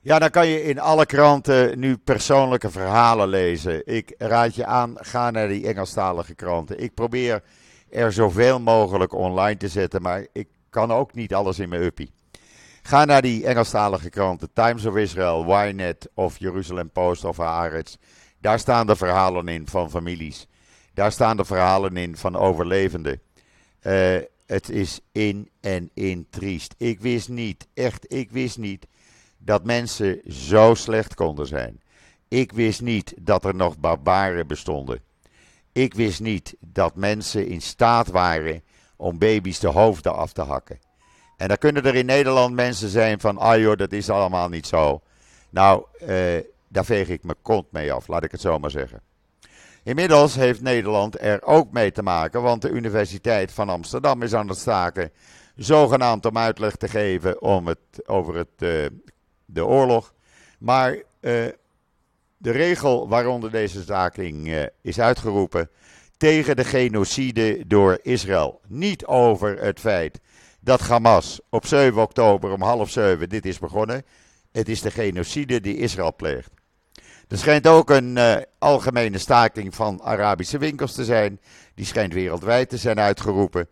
Ja, 0.00 0.18
dan 0.18 0.30
kan 0.30 0.46
je 0.46 0.62
in 0.62 0.78
alle 0.78 1.06
kranten 1.06 1.78
nu 1.78 1.96
persoonlijke 1.96 2.70
verhalen 2.70 3.28
lezen. 3.28 3.86
Ik 3.86 4.14
raad 4.18 4.54
je 4.54 4.64
aan, 4.64 4.94
ga 4.96 5.30
naar 5.30 5.48
die 5.48 5.66
Engelstalige 5.66 6.34
kranten. 6.34 6.80
Ik 6.82 6.94
probeer 6.94 7.42
er 7.90 8.12
zoveel 8.12 8.60
mogelijk 8.60 9.12
online 9.12 9.56
te 9.56 9.68
zetten, 9.68 10.02
maar 10.02 10.26
ik 10.32 10.48
kan 10.70 10.92
ook 10.92 11.14
niet 11.14 11.34
alles 11.34 11.58
in 11.58 11.68
mijn 11.68 11.82
uppie. 11.82 12.12
Ga 12.82 13.04
naar 13.04 13.22
die 13.22 13.46
Engelstalige 13.46 14.10
kranten, 14.10 14.52
Times 14.52 14.84
of 14.84 14.96
Israel, 14.96 15.64
Ynet 15.66 16.08
of 16.14 16.38
Jerusalem 16.38 16.90
Post 16.90 17.24
of 17.24 17.36
Haaretz. 17.36 17.96
Daar 18.40 18.58
staan 18.58 18.86
de 18.86 18.96
verhalen 18.96 19.48
in 19.48 19.66
van 19.66 19.90
families. 19.90 20.46
Daar 20.98 21.12
staan 21.12 21.36
de 21.36 21.44
verhalen 21.44 21.96
in 21.96 22.16
van 22.16 22.36
overlevenden. 22.36 23.20
Uh, 23.82 24.16
het 24.46 24.68
is 24.68 25.00
in 25.12 25.50
en 25.60 25.90
in 25.94 26.26
triest. 26.30 26.74
Ik 26.78 27.00
wist 27.00 27.28
niet, 27.28 27.66
echt, 27.74 28.12
ik 28.12 28.30
wist 28.30 28.58
niet 28.58 28.86
dat 29.36 29.64
mensen 29.64 30.20
zo 30.32 30.74
slecht 30.74 31.14
konden 31.14 31.46
zijn. 31.46 31.80
Ik 32.28 32.52
wist 32.52 32.80
niet 32.80 33.14
dat 33.20 33.44
er 33.44 33.54
nog 33.54 33.78
barbaren 33.78 34.46
bestonden. 34.46 35.00
Ik 35.72 35.94
wist 35.94 36.20
niet 36.20 36.56
dat 36.60 36.94
mensen 36.94 37.46
in 37.46 37.62
staat 37.62 38.08
waren 38.08 38.62
om 38.96 39.18
baby's 39.18 39.58
de 39.58 39.68
hoofden 39.68 40.14
af 40.14 40.32
te 40.32 40.42
hakken. 40.42 40.78
En 41.36 41.48
dan 41.48 41.58
kunnen 41.58 41.84
er 41.84 41.94
in 41.94 42.06
Nederland 42.06 42.54
mensen 42.54 42.88
zijn 42.88 43.20
van, 43.20 43.38
ah 43.38 43.58
joh, 43.58 43.76
dat 43.76 43.92
is 43.92 44.10
allemaal 44.10 44.48
niet 44.48 44.66
zo. 44.66 45.00
Nou, 45.50 45.84
eh, 46.00 46.42
daar 46.68 46.84
veeg 46.84 47.08
ik 47.08 47.24
mijn 47.24 47.42
kont 47.42 47.72
mee 47.72 47.92
af, 47.92 48.08
laat 48.08 48.24
ik 48.24 48.30
het 48.30 48.40
zo 48.40 48.58
maar 48.58 48.70
zeggen. 48.70 49.02
Inmiddels 49.88 50.34
heeft 50.34 50.62
Nederland 50.62 51.20
er 51.20 51.42
ook 51.42 51.72
mee 51.72 51.92
te 51.92 52.02
maken, 52.02 52.42
want 52.42 52.62
de 52.62 52.70
Universiteit 52.70 53.52
van 53.52 53.68
Amsterdam 53.68 54.22
is 54.22 54.34
aan 54.34 54.48
het 54.48 54.58
staken, 54.58 55.10
zogenaamd 55.56 56.26
om 56.26 56.38
uitleg 56.38 56.76
te 56.76 56.88
geven 56.88 57.36
het, 57.66 57.78
over 58.08 58.34
het, 58.34 58.48
uh, 58.58 58.86
de 59.44 59.66
oorlog. 59.66 60.14
Maar 60.58 60.92
uh, 60.92 61.02
de 62.36 62.50
regel 62.50 63.08
waaronder 63.08 63.50
deze 63.50 63.82
staking 63.82 64.48
uh, 64.48 64.62
is 64.82 65.00
uitgeroepen 65.00 65.70
tegen 66.16 66.56
de 66.56 66.64
genocide 66.64 67.64
door 67.66 67.98
Israël. 68.02 68.60
Niet 68.66 69.06
over 69.06 69.62
het 69.62 69.80
feit 69.80 70.20
dat 70.60 70.80
Hamas 70.80 71.40
op 71.50 71.66
7 71.66 72.02
oktober 72.02 72.52
om 72.52 72.62
half 72.62 72.90
7 72.90 73.28
dit 73.28 73.46
is 73.46 73.58
begonnen. 73.58 74.04
Het 74.52 74.68
is 74.68 74.80
de 74.80 74.90
genocide 74.90 75.60
die 75.60 75.76
Israël 75.76 76.14
pleegt. 76.16 76.57
Er 77.28 77.38
schijnt 77.38 77.66
ook 77.66 77.90
een 77.90 78.16
uh, 78.16 78.36
algemene 78.58 79.18
staking 79.18 79.74
van 79.74 80.02
Arabische 80.02 80.58
winkels 80.58 80.94
te 80.94 81.04
zijn. 81.04 81.40
Die 81.74 81.86
schijnt 81.86 82.12
wereldwijd 82.12 82.68
te 82.68 82.76
zijn 82.76 82.98
uitgeroepen. 82.98 83.68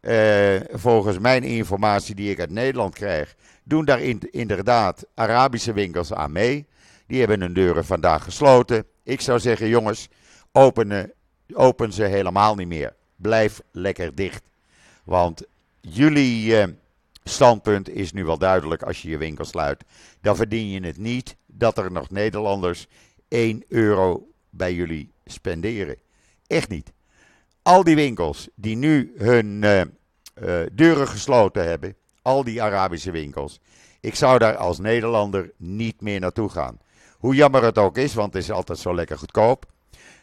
Uh, 0.00 0.60
volgens 0.70 1.18
mijn 1.18 1.42
informatie 1.42 2.14
die 2.14 2.30
ik 2.30 2.40
uit 2.40 2.50
Nederland 2.50 2.94
krijg, 2.94 3.34
doen 3.64 3.84
daar 3.84 4.00
in, 4.00 4.28
inderdaad 4.30 5.06
Arabische 5.14 5.72
winkels 5.72 6.12
aan 6.12 6.32
mee. 6.32 6.66
Die 7.06 7.18
hebben 7.18 7.40
hun 7.40 7.52
deuren 7.52 7.84
vandaag 7.84 8.24
gesloten. 8.24 8.84
Ik 9.02 9.20
zou 9.20 9.38
zeggen, 9.38 9.68
jongens, 9.68 10.08
openen, 10.52 11.12
open 11.52 11.92
ze 11.92 12.04
helemaal 12.04 12.54
niet 12.54 12.68
meer. 12.68 12.94
Blijf 13.16 13.60
lekker 13.72 14.14
dicht. 14.14 14.42
Want 15.04 15.42
jullie 15.80 16.46
uh, 16.46 16.64
standpunt 17.24 17.88
is 17.88 18.12
nu 18.12 18.24
wel 18.24 18.38
duidelijk 18.38 18.82
als 18.82 19.02
je 19.02 19.08
je 19.08 19.18
winkel 19.18 19.44
sluit. 19.44 19.84
Dan 20.20 20.36
verdien 20.36 20.68
je 20.68 20.80
het 20.80 20.98
niet 20.98 21.36
dat 21.46 21.78
er 21.78 21.92
nog 21.92 22.10
Nederlanders 22.10 22.86
1 23.28 23.64
euro 23.68 24.28
bij 24.50 24.74
jullie 24.74 25.12
spenderen. 25.24 25.96
Echt 26.46 26.68
niet. 26.68 26.92
Al 27.62 27.84
die 27.84 27.94
winkels 27.94 28.48
die 28.54 28.76
nu 28.76 29.12
hun 29.16 29.62
uh, 29.62 29.80
uh, 29.80 29.86
deuren 30.72 31.08
gesloten 31.08 31.68
hebben, 31.68 31.96
al 32.22 32.44
die 32.44 32.62
Arabische 32.62 33.10
winkels, 33.10 33.60
ik 34.00 34.14
zou 34.14 34.38
daar 34.38 34.56
als 34.56 34.78
Nederlander 34.78 35.52
niet 35.56 36.00
meer 36.00 36.20
naartoe 36.20 36.48
gaan. 36.48 36.78
Hoe 37.18 37.34
jammer 37.34 37.62
het 37.62 37.78
ook 37.78 37.98
is, 37.98 38.14
want 38.14 38.32
het 38.32 38.42
is 38.42 38.50
altijd 38.50 38.78
zo 38.78 38.94
lekker 38.94 39.18
goedkoop. 39.18 39.66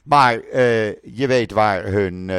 Maar 0.04 0.36
uh, 0.36 0.94
je 0.94 1.28
weet 1.28 1.52
waar 1.52 1.84
hun, 1.84 2.32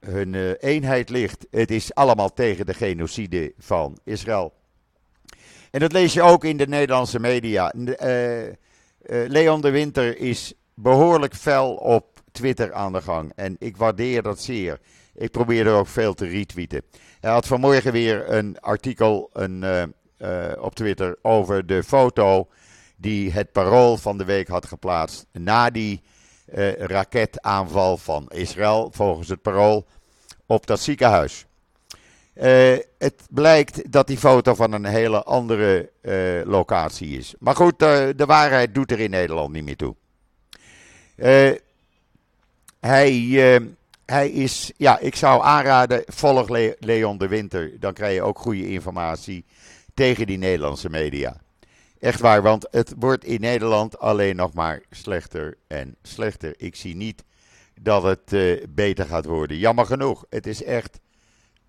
hun 0.00 0.54
eenheid 0.54 1.08
ligt. 1.08 1.46
Het 1.50 1.70
is 1.70 1.94
allemaal 1.94 2.32
tegen 2.32 2.66
de 2.66 2.74
genocide 2.74 3.52
van 3.58 3.98
Israël. 4.04 4.52
En 5.70 5.80
dat 5.80 5.92
lees 5.92 6.12
je 6.12 6.22
ook 6.22 6.44
in 6.44 6.56
de 6.56 6.66
Nederlandse 6.66 7.20
media. 7.20 7.74
Uh, 7.74 8.46
uh, 8.46 8.50
Leon 9.02 9.60
de 9.60 9.70
Winter 9.70 10.18
is 10.18 10.52
behoorlijk 10.74 11.34
fel 11.34 11.74
op 11.74 12.22
Twitter 12.32 12.72
aan 12.72 12.92
de 12.92 13.00
gang. 13.00 13.32
En 13.34 13.56
ik 13.58 13.76
waardeer 13.76 14.22
dat 14.22 14.40
zeer. 14.40 14.78
Ik 15.14 15.30
probeer 15.30 15.66
er 15.66 15.74
ook 15.74 15.86
veel 15.86 16.14
te 16.14 16.26
retweeten. 16.26 16.82
Hij 17.20 17.30
had 17.30 17.46
vanmorgen 17.46 17.92
weer 17.92 18.30
een 18.30 18.60
artikel 18.60 19.30
een, 19.32 19.64
op 20.60 20.74
Twitter 20.74 21.18
over 21.22 21.66
de 21.66 21.82
foto 21.82 22.48
die 22.96 23.32
het 23.32 23.52
parool 23.52 23.96
van 23.96 24.18
de 24.18 24.24
week 24.24 24.48
had 24.48 24.66
geplaatst 24.66 25.26
na 25.32 25.70
die 25.70 26.02
raketaanval 26.78 27.96
van 27.96 28.28
Israël, 28.28 28.90
volgens 28.92 29.28
het 29.28 29.42
parool, 29.42 29.86
op 30.46 30.66
dat 30.66 30.80
ziekenhuis. 30.80 31.46
Uh, 32.34 32.76
het 32.98 33.22
blijkt 33.30 33.92
dat 33.92 34.06
die 34.06 34.18
foto 34.18 34.54
van 34.54 34.72
een 34.72 34.84
hele 34.84 35.22
andere 35.22 35.90
uh, 36.02 36.44
locatie 36.44 37.18
is. 37.18 37.34
Maar 37.38 37.56
goed, 37.56 37.78
de 37.78 38.24
waarheid 38.26 38.74
doet 38.74 38.90
er 38.90 39.00
in 39.00 39.10
Nederland 39.10 39.52
niet 39.52 39.64
meer 39.64 39.76
toe. 39.76 39.94
hij, 42.80 43.12
hij 44.04 44.30
is, 44.30 44.72
ja, 44.76 44.98
ik 44.98 45.16
zou 45.16 45.42
aanraden, 45.42 46.02
volg 46.06 46.48
Le 46.48 46.76
Leon 46.80 47.18
de 47.18 47.28
Winter. 47.28 47.80
Dan 47.80 47.92
krijg 47.92 48.14
je 48.14 48.22
ook 48.22 48.38
goede 48.38 48.70
informatie 48.70 49.44
tegen 49.94 50.26
die 50.26 50.38
Nederlandse 50.38 50.90
media. 50.90 51.36
Echt 52.00 52.20
waar, 52.20 52.42
want 52.42 52.66
het 52.70 52.94
wordt 52.98 53.24
in 53.24 53.40
Nederland 53.40 53.98
alleen 53.98 54.36
nog 54.36 54.52
maar 54.52 54.82
slechter 54.90 55.56
en 55.66 55.96
slechter. 56.02 56.54
Ik 56.56 56.76
zie 56.76 56.96
niet 56.96 57.24
dat 57.80 58.02
het 58.02 58.60
beter 58.74 59.06
gaat 59.06 59.24
worden. 59.24 59.56
Jammer 59.56 59.86
genoeg. 59.86 60.24
Het 60.28 60.46
is 60.46 60.62
echt 60.62 60.98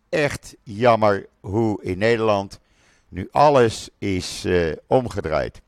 echt 0.10 0.56
jammer 0.64 1.28
hoe 1.40 1.84
in 1.84 1.98
Nederland 1.98 2.60
nu 3.08 3.28
alles 3.32 3.90
is 3.98 4.46
uh, 4.46 4.72
omgedraaid. 4.88 5.62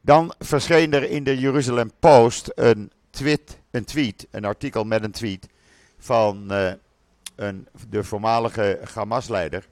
Dan 0.00 0.34
verscheen 0.38 0.92
er 0.92 1.10
in 1.10 1.24
de 1.24 1.38
Jeruzalem 1.38 1.90
Post 1.98 2.52
een 2.54 2.92
tweet, 3.10 3.58
een, 3.70 3.84
tweet, 3.84 4.26
een 4.30 4.44
artikel 4.44 4.84
met 4.84 5.04
een 5.04 5.10
tweet 5.10 5.46
van 5.98 6.52
uh, 6.52 6.72
een, 7.36 7.68
de 7.88 8.04
voormalige 8.04 8.80
Hamas-leider. 8.94 9.68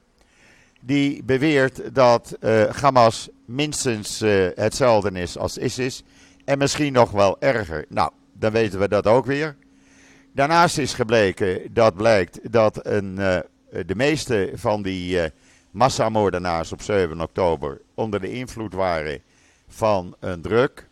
Die 0.88 1.24
beweert 1.24 1.94
dat 1.94 2.36
uh, 2.40 2.64
Hamas 2.64 3.28
minstens 3.44 4.20
hetzelfde 4.54 5.10
is 5.10 5.38
als 5.38 5.58
ISIS 5.58 6.02
en 6.44 6.58
misschien 6.58 6.92
nog 6.92 7.10
wel 7.10 7.40
erger. 7.40 7.84
Nou, 7.88 8.10
dan 8.32 8.52
weten 8.52 8.78
we 8.78 8.88
dat 8.88 9.06
ook 9.06 9.26
weer. 9.26 9.56
Daarnaast 10.32 10.78
is 10.78 10.94
gebleken 10.94 11.74
dat 11.74 11.94
blijkt 11.94 12.52
dat 12.52 12.86
een, 12.86 13.16
uh, 13.18 13.38
de 13.86 13.94
meeste 13.94 14.50
van 14.54 14.82
die 14.82 15.30
massamoordenaars 15.70 16.72
op 16.72 16.82
7 16.82 17.20
oktober 17.20 17.80
onder 17.94 18.20
de 18.20 18.32
invloed 18.32 18.74
waren 18.74 19.22
van 19.66 20.16
een 20.20 20.42
druk. 20.42 20.88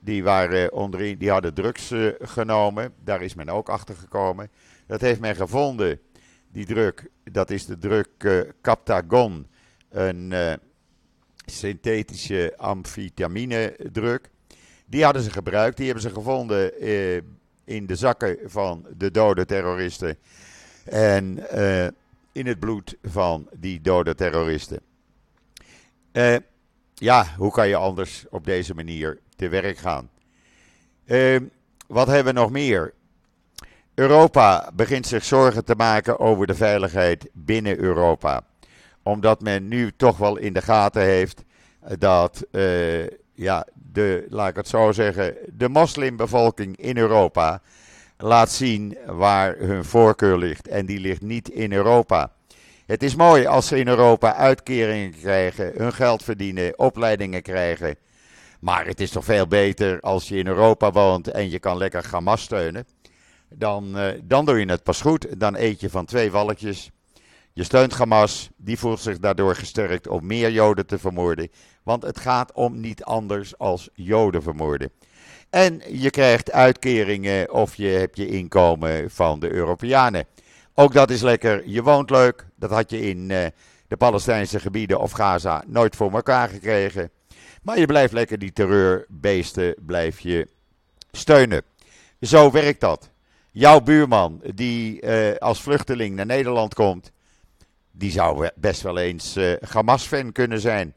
Die, 0.00 0.22
waren 0.22 0.72
onder, 0.72 1.18
die 1.18 1.30
hadden 1.30 1.54
drugs 1.54 1.92
genomen. 2.20 2.92
Daar 3.04 3.22
is 3.22 3.34
men 3.34 3.48
ook 3.48 3.68
achter 3.68 3.94
gekomen. 3.94 4.50
Dat 4.86 5.00
heeft 5.00 5.20
men 5.20 5.36
gevonden. 5.36 6.00
Die 6.58 6.66
druk, 6.66 7.10
dat 7.24 7.50
is 7.50 7.66
de 7.66 7.78
druk 7.78 8.08
Captagon. 8.62 9.46
Een 9.90 10.34
synthetische 11.46 12.54
amfetamine 12.56 13.76
druk. 13.92 14.30
Die 14.86 15.04
hadden 15.04 15.22
ze 15.22 15.30
gebruikt. 15.30 15.76
Die 15.76 15.86
hebben 15.86 16.02
ze 16.02 16.10
gevonden 16.10 16.80
in 17.64 17.86
de 17.86 17.96
zakken 17.96 18.38
van 18.44 18.86
de 18.96 19.10
dode 19.10 19.44
terroristen. 19.44 20.16
En 20.84 21.38
uh, 21.54 21.86
in 22.32 22.46
het 22.46 22.58
bloed 22.58 22.96
van 23.02 23.48
die 23.56 23.80
dode 23.80 24.14
terroristen. 24.14 24.80
Uh, 26.12 26.36
ja, 26.94 27.34
hoe 27.36 27.52
kan 27.52 27.68
je 27.68 27.76
anders 27.76 28.26
op 28.30 28.44
deze 28.44 28.74
manier 28.74 29.18
te 29.36 29.48
werk 29.48 29.78
gaan? 29.78 30.10
Uh, 31.06 31.40
wat 31.86 32.06
hebben 32.06 32.34
we 32.34 32.40
nog 32.40 32.50
meer? 32.50 32.94
Europa 33.98 34.70
begint 34.74 35.06
zich 35.06 35.24
zorgen 35.24 35.64
te 35.64 35.74
maken 35.74 36.18
over 36.18 36.46
de 36.46 36.54
veiligheid 36.54 37.28
binnen 37.32 37.78
Europa. 37.78 38.42
Omdat 39.02 39.40
men 39.40 39.68
nu 39.68 39.92
toch 39.96 40.16
wel 40.16 40.36
in 40.36 40.52
de 40.52 40.62
gaten 40.62 41.02
heeft 41.02 41.44
dat 41.98 42.46
ja, 43.34 43.66
de, 43.74 44.26
laat 44.28 44.48
ik 44.48 44.56
het 44.56 44.68
zo 44.68 44.92
zeggen, 44.92 45.36
de 45.52 45.68
moslimbevolking 45.68 46.76
in 46.76 46.96
Europa 46.96 47.62
laat 48.16 48.50
zien 48.50 48.98
waar 49.06 49.56
hun 49.56 49.84
voorkeur 49.84 50.38
ligt. 50.38 50.68
En 50.68 50.86
die 50.86 51.00
ligt 51.00 51.22
niet 51.22 51.48
in 51.48 51.72
Europa. 51.72 52.32
Het 52.86 53.02
is 53.02 53.14
mooi 53.14 53.46
als 53.46 53.66
ze 53.66 53.78
in 53.78 53.88
Europa 53.88 54.34
uitkeringen 54.34 55.10
krijgen, 55.10 55.72
hun 55.76 55.92
geld 55.92 56.22
verdienen, 56.22 56.78
opleidingen 56.78 57.42
krijgen. 57.42 57.96
Maar 58.60 58.86
het 58.86 59.00
is 59.00 59.10
toch 59.10 59.24
veel 59.24 59.46
beter 59.46 60.00
als 60.00 60.28
je 60.28 60.36
in 60.36 60.46
Europa 60.46 60.92
woont 60.92 61.28
en 61.28 61.50
je 61.50 61.58
kan 61.58 61.76
lekker 61.76 62.06
Hamas 62.10 62.42
steunen. 62.42 62.86
Dan, 63.54 63.98
uh, 63.98 64.08
dan 64.24 64.44
doe 64.44 64.58
je 64.58 64.70
het 64.70 64.82
pas 64.82 65.00
goed. 65.00 65.40
Dan 65.40 65.56
eet 65.56 65.80
je 65.80 65.90
van 65.90 66.04
twee 66.04 66.30
walletjes. 66.30 66.90
Je 67.52 67.64
steunt 67.64 67.94
Hamas, 67.94 68.50
die 68.56 68.78
voelt 68.78 69.00
zich 69.00 69.18
daardoor 69.18 69.54
gesterkt 69.54 70.08
om 70.08 70.26
meer 70.26 70.50
Joden 70.50 70.86
te 70.86 70.98
vermoorden. 70.98 71.50
Want 71.82 72.02
het 72.02 72.18
gaat 72.18 72.52
om 72.52 72.80
niet 72.80 73.04
anders 73.04 73.58
als 73.58 73.88
Joden 73.94 74.42
vermoorden. 74.42 74.90
En 75.50 75.82
je 75.90 76.10
krijgt 76.10 76.52
uitkeringen 76.52 77.52
of 77.52 77.74
je 77.74 77.86
hebt 77.86 78.16
je 78.16 78.28
inkomen 78.28 79.10
van 79.10 79.40
de 79.40 79.52
Europeanen. 79.52 80.26
Ook 80.74 80.92
dat 80.92 81.10
is 81.10 81.22
lekker. 81.22 81.68
Je 81.68 81.82
woont 81.82 82.10
leuk. 82.10 82.46
Dat 82.56 82.70
had 82.70 82.90
je 82.90 83.00
in 83.00 83.30
uh, 83.30 83.46
de 83.88 83.96
Palestijnse 83.96 84.60
gebieden 84.60 85.00
of 85.00 85.10
Gaza 85.10 85.64
nooit 85.66 85.96
voor 85.96 86.12
elkaar 86.12 86.48
gekregen. 86.48 87.10
Maar 87.62 87.78
je 87.78 87.86
blijft 87.86 88.12
lekker 88.12 88.38
die 88.38 88.52
terreurbeesten 88.52 89.74
blijf 89.86 90.20
je 90.20 90.48
steunen. 91.12 91.62
Zo 92.20 92.50
werkt 92.50 92.80
dat. 92.80 93.10
Jouw 93.58 93.80
buurman 93.80 94.40
die 94.54 95.02
uh, 95.02 95.36
als 95.36 95.62
vluchteling 95.62 96.16
naar 96.16 96.26
Nederland 96.26 96.74
komt, 96.74 97.12
die 97.90 98.10
zou 98.10 98.48
best 98.54 98.82
wel 98.82 98.98
eens 98.98 99.36
uh, 99.36 99.52
Hamas-fan 99.68 100.32
kunnen 100.32 100.60
zijn. 100.60 100.94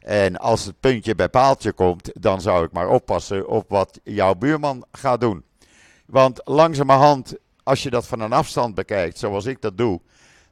En 0.00 0.36
als 0.36 0.64
het 0.64 0.80
puntje 0.80 1.14
bij 1.14 1.28
paaltje 1.28 1.72
komt, 1.72 2.10
dan 2.14 2.40
zou 2.40 2.64
ik 2.64 2.72
maar 2.72 2.88
oppassen 2.88 3.48
op 3.48 3.68
wat 3.68 4.00
jouw 4.04 4.34
buurman 4.34 4.84
gaat 4.92 5.20
doen. 5.20 5.44
Want 6.06 6.40
langzamerhand, 6.44 7.36
als 7.62 7.82
je 7.82 7.90
dat 7.90 8.06
van 8.06 8.20
een 8.20 8.32
afstand 8.32 8.74
bekijkt, 8.74 9.18
zoals 9.18 9.44
ik 9.44 9.60
dat 9.60 9.76
doe, 9.76 10.00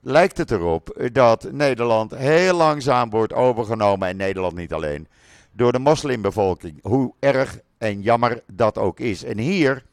lijkt 0.00 0.38
het 0.38 0.50
erop 0.50 1.08
dat 1.12 1.52
Nederland 1.52 2.14
heel 2.14 2.56
langzaam 2.56 3.10
wordt 3.10 3.32
overgenomen, 3.32 4.08
en 4.08 4.16
Nederland 4.16 4.54
niet 4.54 4.72
alleen, 4.72 5.08
door 5.52 5.72
de 5.72 5.78
moslimbevolking. 5.78 6.78
Hoe 6.82 7.12
erg 7.18 7.58
en 7.78 8.02
jammer 8.02 8.42
dat 8.52 8.78
ook 8.78 9.00
is. 9.00 9.24
En 9.24 9.38
hier, 9.38 9.84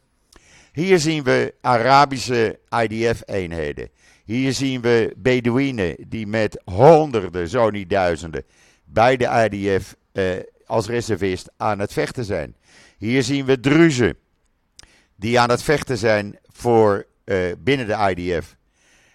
hier 0.73 0.99
zien 0.99 1.23
we 1.23 1.53
Arabische 1.61 2.59
IDF-eenheden. 2.69 3.89
Hier 4.25 4.53
zien 4.53 4.81
we 4.81 5.13
Bedouinen 5.17 5.95
die 6.07 6.27
met 6.27 6.61
honderden, 6.65 7.47
zo 7.47 7.69
niet 7.69 7.89
duizenden, 7.89 8.43
bij 8.85 9.17
de 9.17 9.49
IDF 9.49 9.95
eh, 10.11 10.25
als 10.65 10.87
reservist 10.87 11.51
aan 11.57 11.79
het 11.79 11.93
vechten 11.93 12.25
zijn. 12.25 12.55
Hier 12.97 13.23
zien 13.23 13.45
we 13.45 13.59
Druzen 13.59 14.17
die 15.15 15.39
aan 15.39 15.49
het 15.49 15.63
vechten 15.63 15.97
zijn 15.97 16.39
voor 16.51 17.05
uh, 17.25 17.51
binnen 17.59 17.87
de 17.87 18.13
IDF. 18.15 18.55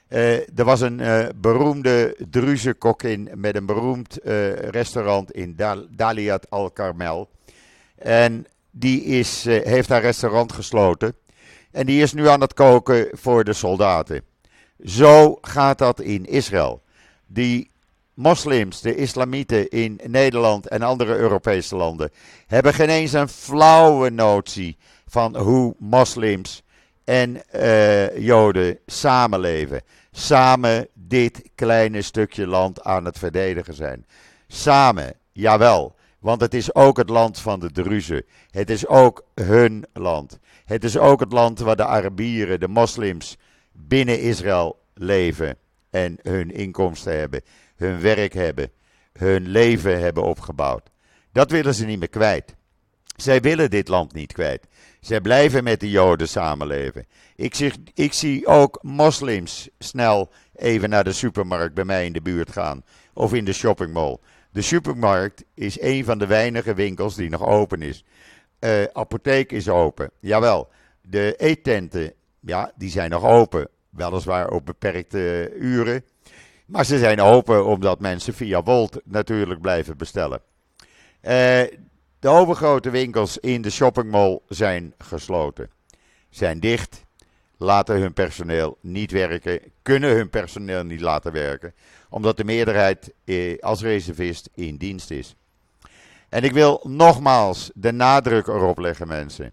Uh, 0.08 0.58
er 0.58 0.64
was 0.64 0.80
een 0.80 0.98
uh, 0.98 1.26
beroemde 1.36 2.16
Druze-kokkin 2.30 3.30
met 3.34 3.56
een 3.56 3.66
beroemd 3.66 4.18
uh, 4.24 4.52
restaurant 4.54 5.32
in 5.32 5.56
Dal 5.56 5.86
Daliat 5.90 6.50
al-Karmel. 6.50 7.28
En 7.96 8.46
die 8.70 9.02
is, 9.04 9.44
heeft 9.44 9.88
haar 9.88 10.00
restaurant 10.00 10.52
gesloten. 10.52 11.14
En 11.78 11.86
die 11.86 12.02
is 12.02 12.12
nu 12.12 12.28
aan 12.28 12.40
het 12.40 12.54
koken 12.54 13.08
voor 13.12 13.44
de 13.44 13.52
soldaten. 13.52 14.22
Zo 14.84 15.38
gaat 15.40 15.78
dat 15.78 16.00
in 16.00 16.26
Israël. 16.26 16.82
Die 17.26 17.70
moslims, 18.14 18.80
de 18.80 18.94
islamieten 18.94 19.68
in 19.68 20.00
Nederland 20.06 20.68
en 20.68 20.82
andere 20.82 21.16
Europese 21.16 21.76
landen, 21.76 22.10
hebben 22.46 22.74
geen 22.74 22.88
eens 22.88 23.12
een 23.12 23.28
flauwe 23.28 24.10
notie 24.10 24.76
van 25.06 25.36
hoe 25.36 25.74
moslims 25.78 26.62
en 27.04 27.42
uh, 27.54 28.18
joden 28.18 28.78
samenleven. 28.86 29.82
Samen 30.10 30.88
dit 30.94 31.42
kleine 31.54 32.02
stukje 32.02 32.46
land 32.46 32.82
aan 32.82 33.04
het 33.04 33.18
verdedigen 33.18 33.74
zijn. 33.74 34.06
Samen, 34.48 35.14
jawel. 35.32 35.94
Want 36.18 36.40
het 36.40 36.54
is 36.54 36.74
ook 36.74 36.96
het 36.96 37.08
land 37.08 37.38
van 37.38 37.60
de 37.60 37.70
Druzen. 37.70 38.24
Het 38.50 38.70
is 38.70 38.86
ook 38.86 39.24
hun 39.34 39.84
land. 39.92 40.38
Het 40.64 40.84
is 40.84 40.98
ook 40.98 41.20
het 41.20 41.32
land 41.32 41.58
waar 41.58 41.76
de 41.76 41.84
Arabieren, 41.84 42.60
de 42.60 42.68
moslims, 42.68 43.36
binnen 43.72 44.20
Israël 44.20 44.78
leven 44.94 45.56
en 45.90 46.18
hun 46.22 46.50
inkomsten 46.50 47.18
hebben, 47.18 47.42
hun 47.76 48.00
werk 48.00 48.32
hebben, 48.32 48.70
hun 49.12 49.48
leven 49.48 50.00
hebben 50.00 50.22
opgebouwd. 50.22 50.90
Dat 51.32 51.50
willen 51.50 51.74
ze 51.74 51.84
niet 51.84 51.98
meer 51.98 52.08
kwijt. 52.08 52.56
Zij 53.16 53.40
willen 53.40 53.70
dit 53.70 53.88
land 53.88 54.12
niet 54.12 54.32
kwijt. 54.32 54.66
Zij 55.00 55.20
blijven 55.20 55.64
met 55.64 55.80
de 55.80 55.90
Joden 55.90 56.28
samenleven. 56.28 57.06
Ik 57.36 57.54
zie, 57.54 57.72
ik 57.94 58.12
zie 58.12 58.46
ook 58.46 58.78
moslims 58.82 59.68
snel 59.78 60.32
even 60.54 60.88
naar 60.88 61.04
de 61.04 61.12
supermarkt 61.12 61.74
bij 61.74 61.84
mij 61.84 62.04
in 62.04 62.12
de 62.12 62.20
buurt 62.20 62.52
gaan. 62.52 62.84
Of 63.12 63.34
in 63.34 63.44
de 63.44 63.52
shoppingmall. 63.52 64.18
De 64.58 64.64
supermarkt 64.64 65.44
is 65.54 65.80
een 65.80 66.04
van 66.04 66.18
de 66.18 66.26
weinige 66.26 66.74
winkels 66.74 67.14
die 67.14 67.30
nog 67.30 67.46
open 67.46 67.82
is. 67.82 68.04
Uh, 68.60 68.84
apotheek 68.92 69.52
is 69.52 69.68
open. 69.68 70.10
Jawel. 70.20 70.68
De 71.02 71.34
eettenten, 71.36 72.12
ja, 72.40 72.72
die 72.76 72.90
zijn 72.90 73.10
nog 73.10 73.24
open. 73.24 73.68
Weliswaar 73.90 74.50
op 74.50 74.66
beperkte 74.66 75.52
uren. 75.58 76.04
Maar 76.66 76.84
ze 76.84 76.98
zijn 76.98 77.20
open 77.20 77.66
omdat 77.66 78.00
mensen 78.00 78.34
via 78.34 78.62
Volt 78.62 79.00
natuurlijk 79.04 79.60
blijven 79.60 79.96
bestellen. 79.96 80.40
Uh, 81.22 81.30
de 82.18 82.28
overgrote 82.28 82.90
winkels 82.90 83.38
in 83.38 83.62
de 83.62 83.70
shoppingmall 83.70 84.40
zijn 84.48 84.94
gesloten. 84.98 85.70
Zijn 86.30 86.60
dicht, 86.60 87.04
laten 87.56 88.00
hun 88.00 88.12
personeel 88.12 88.78
niet 88.80 89.10
werken, 89.10 89.60
kunnen 89.82 90.16
hun 90.16 90.30
personeel 90.30 90.84
niet 90.84 91.00
laten 91.00 91.32
werken, 91.32 91.74
omdat 92.10 92.36
de 92.36 92.44
meerderheid 92.44 93.12
eh, 93.24 93.58
als 93.58 93.82
reservist 93.82 94.48
in 94.54 94.76
dienst 94.76 95.10
is. 95.10 95.34
En 96.28 96.42
ik 96.42 96.52
wil 96.52 96.80
nogmaals 96.82 97.70
de 97.74 97.92
nadruk 97.92 98.46
erop 98.46 98.78
leggen, 98.78 99.08
mensen. 99.08 99.52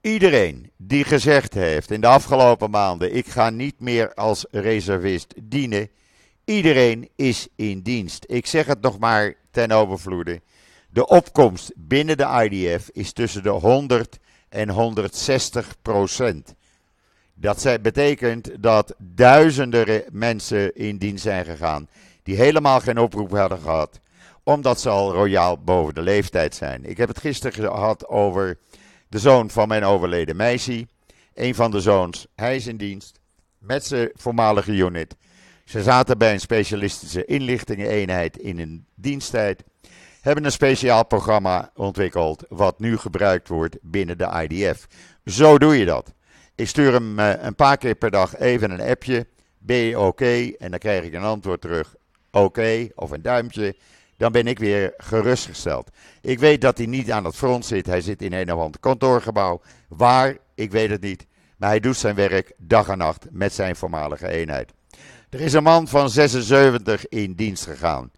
Iedereen 0.00 0.70
die 0.76 1.04
gezegd 1.04 1.54
heeft 1.54 1.90
in 1.90 2.00
de 2.00 2.06
afgelopen 2.06 2.70
maanden: 2.70 3.14
ik 3.14 3.26
ga 3.26 3.50
niet 3.50 3.80
meer 3.80 4.14
als 4.14 4.46
reservist 4.50 5.34
dienen, 5.42 5.90
iedereen 6.44 7.08
is 7.16 7.48
in 7.56 7.80
dienst. 7.80 8.24
Ik 8.28 8.46
zeg 8.46 8.66
het 8.66 8.80
nog 8.80 8.98
maar 8.98 9.34
ten 9.50 9.70
overvloede. 9.70 10.40
De 10.90 11.06
opkomst 11.06 11.72
binnen 11.76 12.16
de 12.16 12.48
IDF 12.50 12.88
is 12.92 13.12
tussen 13.12 13.42
de 13.42 13.48
100 13.48 14.18
en 14.48 14.68
160 14.68 15.74
procent. 15.82 16.54
Dat 17.40 17.78
betekent 17.82 18.50
dat 18.62 18.94
duizenden 18.98 20.04
mensen 20.10 20.74
in 20.74 20.96
dienst 20.96 21.22
zijn 21.22 21.44
gegaan 21.44 21.88
die 22.22 22.36
helemaal 22.36 22.80
geen 22.80 22.98
oproep 22.98 23.30
hadden 23.30 23.58
gehad, 23.58 24.00
omdat 24.42 24.80
ze 24.80 24.88
al 24.88 25.12
royaal 25.12 25.58
boven 25.58 25.94
de 25.94 26.02
leeftijd 26.02 26.54
zijn. 26.54 26.84
Ik 26.84 26.96
heb 26.96 27.08
het 27.08 27.18
gisteren 27.18 27.70
gehad 27.70 28.08
over 28.08 28.58
de 29.08 29.18
zoon 29.18 29.50
van 29.50 29.68
mijn 29.68 29.84
overleden 29.84 30.36
meisje. 30.36 30.86
Een 31.34 31.54
van 31.54 31.70
de 31.70 31.80
zoons, 31.80 32.26
hij 32.34 32.56
is 32.56 32.66
in 32.66 32.76
dienst 32.76 33.20
met 33.58 33.86
zijn 33.86 34.10
voormalige 34.14 34.72
unit. 34.72 35.16
Ze 35.64 35.82
zaten 35.82 36.18
bij 36.18 36.32
een 36.32 36.40
specialistische 36.40 37.24
inlichtingeneenheid 37.24 38.38
in 38.38 38.58
een 38.58 38.86
diensttijd 38.94 39.64
hebben 40.20 40.44
een 40.44 40.52
speciaal 40.52 41.06
programma 41.06 41.70
ontwikkeld 41.74 42.44
wat 42.48 42.78
nu 42.78 42.96
gebruikt 42.96 43.48
wordt 43.48 43.76
binnen 43.82 44.18
de 44.18 44.46
IDF. 44.48 44.86
Zo 45.24 45.58
doe 45.58 45.78
je 45.78 45.84
dat. 45.84 46.12
Ik 46.58 46.68
stuur 46.68 46.92
hem 46.92 47.18
uh, 47.18 47.32
een 47.42 47.54
paar 47.54 47.76
keer 47.76 47.94
per 47.94 48.10
dag 48.10 48.36
even 48.36 48.70
een 48.70 48.90
appje. 48.90 49.26
Ben 49.58 49.76
je 49.76 49.98
oké? 49.98 50.50
En 50.58 50.70
dan 50.70 50.78
krijg 50.78 51.04
ik 51.04 51.12
een 51.12 51.22
antwoord 51.22 51.60
terug. 51.60 51.94
Oké, 52.30 52.88
of 52.94 53.10
een 53.10 53.22
duimpje. 53.22 53.76
Dan 54.16 54.32
ben 54.32 54.46
ik 54.46 54.58
weer 54.58 54.94
gerustgesteld. 54.96 55.90
Ik 56.20 56.38
weet 56.38 56.60
dat 56.60 56.78
hij 56.78 56.86
niet 56.86 57.10
aan 57.10 57.24
het 57.24 57.36
front 57.36 57.66
zit. 57.66 57.86
Hij 57.86 58.00
zit 58.00 58.22
in 58.22 58.32
een 58.32 58.52
of 58.52 58.60
ander 58.60 58.80
kantoorgebouw. 58.80 59.60
Waar? 59.88 60.36
Ik 60.54 60.70
weet 60.70 60.90
het 60.90 61.00
niet. 61.00 61.26
Maar 61.56 61.68
hij 61.68 61.80
doet 61.80 61.96
zijn 61.96 62.14
werk 62.14 62.52
dag 62.56 62.88
en 62.88 62.98
nacht 62.98 63.26
met 63.30 63.52
zijn 63.52 63.76
voormalige 63.76 64.28
eenheid. 64.28 64.72
Er 65.30 65.40
is 65.40 65.52
een 65.52 65.62
man 65.62 65.88
van 65.88 66.10
76 66.10 67.08
in 67.08 67.32
dienst 67.32 67.64
gegaan. 67.64 68.10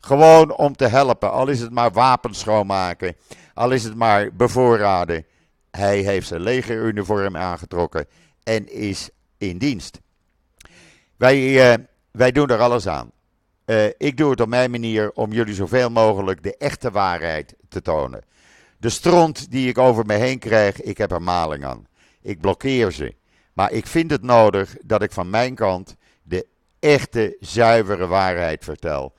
Gewoon 0.00 0.56
om 0.56 0.76
te 0.76 0.86
helpen. 0.86 1.32
Al 1.32 1.48
is 1.48 1.60
het 1.60 1.70
maar 1.70 1.92
wapens 1.92 2.38
schoonmaken. 2.38 3.16
Al 3.54 3.70
is 3.70 3.84
het 3.84 3.94
maar 3.94 4.32
bevoorraden. 4.32 5.24
Hij 5.78 5.98
heeft 5.98 6.26
zijn 6.26 6.40
legeruniform 6.40 7.36
aangetrokken 7.36 8.06
en 8.42 8.72
is 8.72 9.10
in 9.38 9.58
dienst. 9.58 10.00
Wij, 11.16 11.70
uh, 11.70 11.84
wij 12.10 12.32
doen 12.32 12.48
er 12.48 12.58
alles 12.58 12.86
aan. 12.86 13.10
Uh, 13.66 13.86
ik 13.98 14.16
doe 14.16 14.30
het 14.30 14.40
op 14.40 14.48
mijn 14.48 14.70
manier 14.70 15.10
om 15.12 15.32
jullie 15.32 15.54
zoveel 15.54 15.90
mogelijk 15.90 16.42
de 16.42 16.56
echte 16.56 16.90
waarheid 16.90 17.54
te 17.68 17.82
tonen. 17.82 18.22
De 18.78 18.88
stront 18.88 19.50
die 19.50 19.68
ik 19.68 19.78
over 19.78 20.06
me 20.06 20.14
heen 20.14 20.38
krijg, 20.38 20.80
ik 20.80 20.98
heb 20.98 21.12
er 21.12 21.22
maling 21.22 21.64
aan. 21.64 21.86
Ik 22.22 22.40
blokkeer 22.40 22.92
ze. 22.92 23.14
Maar 23.52 23.72
ik 23.72 23.86
vind 23.86 24.10
het 24.10 24.22
nodig 24.22 24.76
dat 24.84 25.02
ik 25.02 25.12
van 25.12 25.30
mijn 25.30 25.54
kant 25.54 25.96
de 26.22 26.46
echte, 26.78 27.36
zuivere 27.40 28.06
waarheid 28.06 28.64
vertel 28.64 29.16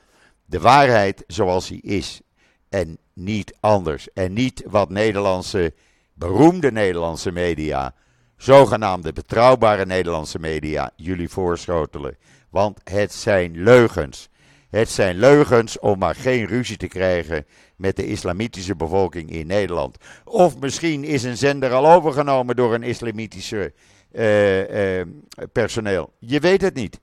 de 0.49 0.59
waarheid 0.59 1.23
zoals 1.27 1.67
die 1.67 1.81
is. 1.81 2.21
En 2.69 2.97
niet 3.13 3.57
anders. 3.59 4.13
En 4.13 4.33
niet 4.33 4.63
wat 4.67 4.89
Nederlandse, 4.89 5.73
beroemde 6.19 6.71
Nederlandse 6.71 7.31
media, 7.31 7.93
zogenaamde 8.37 9.13
betrouwbare 9.13 9.85
Nederlandse 9.85 10.39
media, 10.39 10.91
jullie 10.95 11.29
voorschotelen. 11.29 12.17
Want 12.49 12.79
het 12.83 13.13
zijn 13.13 13.63
leugens. 13.63 14.29
Het 14.69 14.89
zijn 14.89 15.17
leugens 15.17 15.79
om 15.79 15.99
maar 15.99 16.15
geen 16.15 16.45
ruzie 16.45 16.77
te 16.77 16.87
krijgen 16.87 17.45
met 17.75 17.95
de 17.95 18.07
islamitische 18.07 18.75
bevolking 18.75 19.31
in 19.31 19.47
Nederland. 19.47 19.97
Of 20.23 20.59
misschien 20.59 21.03
is 21.03 21.23
een 21.23 21.37
zender 21.37 21.71
al 21.71 21.91
overgenomen 21.91 22.55
door 22.55 22.73
een 22.73 22.83
islamitische 22.83 23.73
uh, 24.11 24.97
uh, 24.99 25.05
personeel. 25.51 26.13
Je 26.19 26.39
weet 26.39 26.61
het 26.61 26.73
niet. 26.73 26.99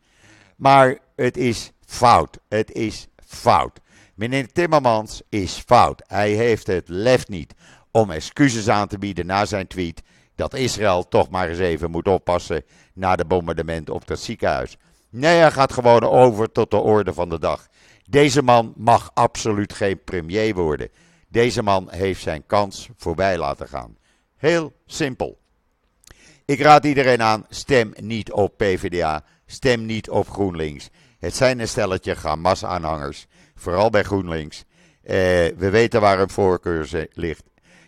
Maar 0.56 0.98
het 1.16 1.36
is 1.36 1.72
fout. 1.86 2.38
Het 2.48 2.72
is 2.72 3.06
fout. 3.26 3.80
Meneer 4.14 4.52
Timmermans 4.52 5.22
is 5.28 5.62
fout. 5.66 6.02
Hij 6.06 6.30
heeft 6.30 6.66
het 6.66 6.88
lef 6.88 7.28
niet 7.28 7.54
om 7.96 8.10
excuses 8.10 8.68
aan 8.68 8.88
te 8.88 8.98
bieden 8.98 9.26
na 9.26 9.44
zijn 9.44 9.66
tweet 9.66 10.02
dat 10.34 10.54
Israël 10.54 11.08
toch 11.08 11.30
maar 11.30 11.48
eens 11.48 11.58
even 11.58 11.90
moet 11.90 12.08
oppassen 12.08 12.64
na 12.94 13.16
de 13.16 13.24
bombardement 13.24 13.90
op 13.90 14.06
dat 14.06 14.18
ziekenhuis. 14.18 14.76
Nee, 15.10 15.38
hij 15.38 15.50
gaat 15.50 15.72
gewoon 15.72 16.02
over 16.02 16.52
tot 16.52 16.70
de 16.70 16.76
orde 16.76 17.12
van 17.12 17.28
de 17.28 17.38
dag. 17.38 17.68
Deze 18.08 18.42
man 18.42 18.72
mag 18.76 19.10
absoluut 19.14 19.72
geen 19.72 20.04
premier 20.04 20.54
worden. 20.54 20.88
Deze 21.28 21.62
man 21.62 21.88
heeft 21.90 22.22
zijn 22.22 22.46
kans 22.46 22.88
voorbij 22.96 23.38
laten 23.38 23.68
gaan. 23.68 23.96
Heel 24.36 24.72
simpel. 24.86 25.38
Ik 26.44 26.60
raad 26.60 26.84
iedereen 26.84 27.22
aan: 27.22 27.46
stem 27.48 27.92
niet 28.00 28.32
op 28.32 28.56
PvdA, 28.56 29.24
stem 29.46 29.86
niet 29.86 30.10
op 30.10 30.28
GroenLinks. 30.28 30.88
Het 31.18 31.36
zijn 31.36 31.60
een 31.60 31.68
stelletje 31.68 32.14
Hamas-aanhangers, 32.14 33.26
vooral 33.54 33.90
bij 33.90 34.02
GroenLinks. 34.02 34.64
Eh, 35.02 35.14
we 35.56 35.70
weten 35.70 36.00
waar 36.00 36.18
hun 36.18 36.30
voorkeur 36.30 37.08
ligt. 37.12 37.44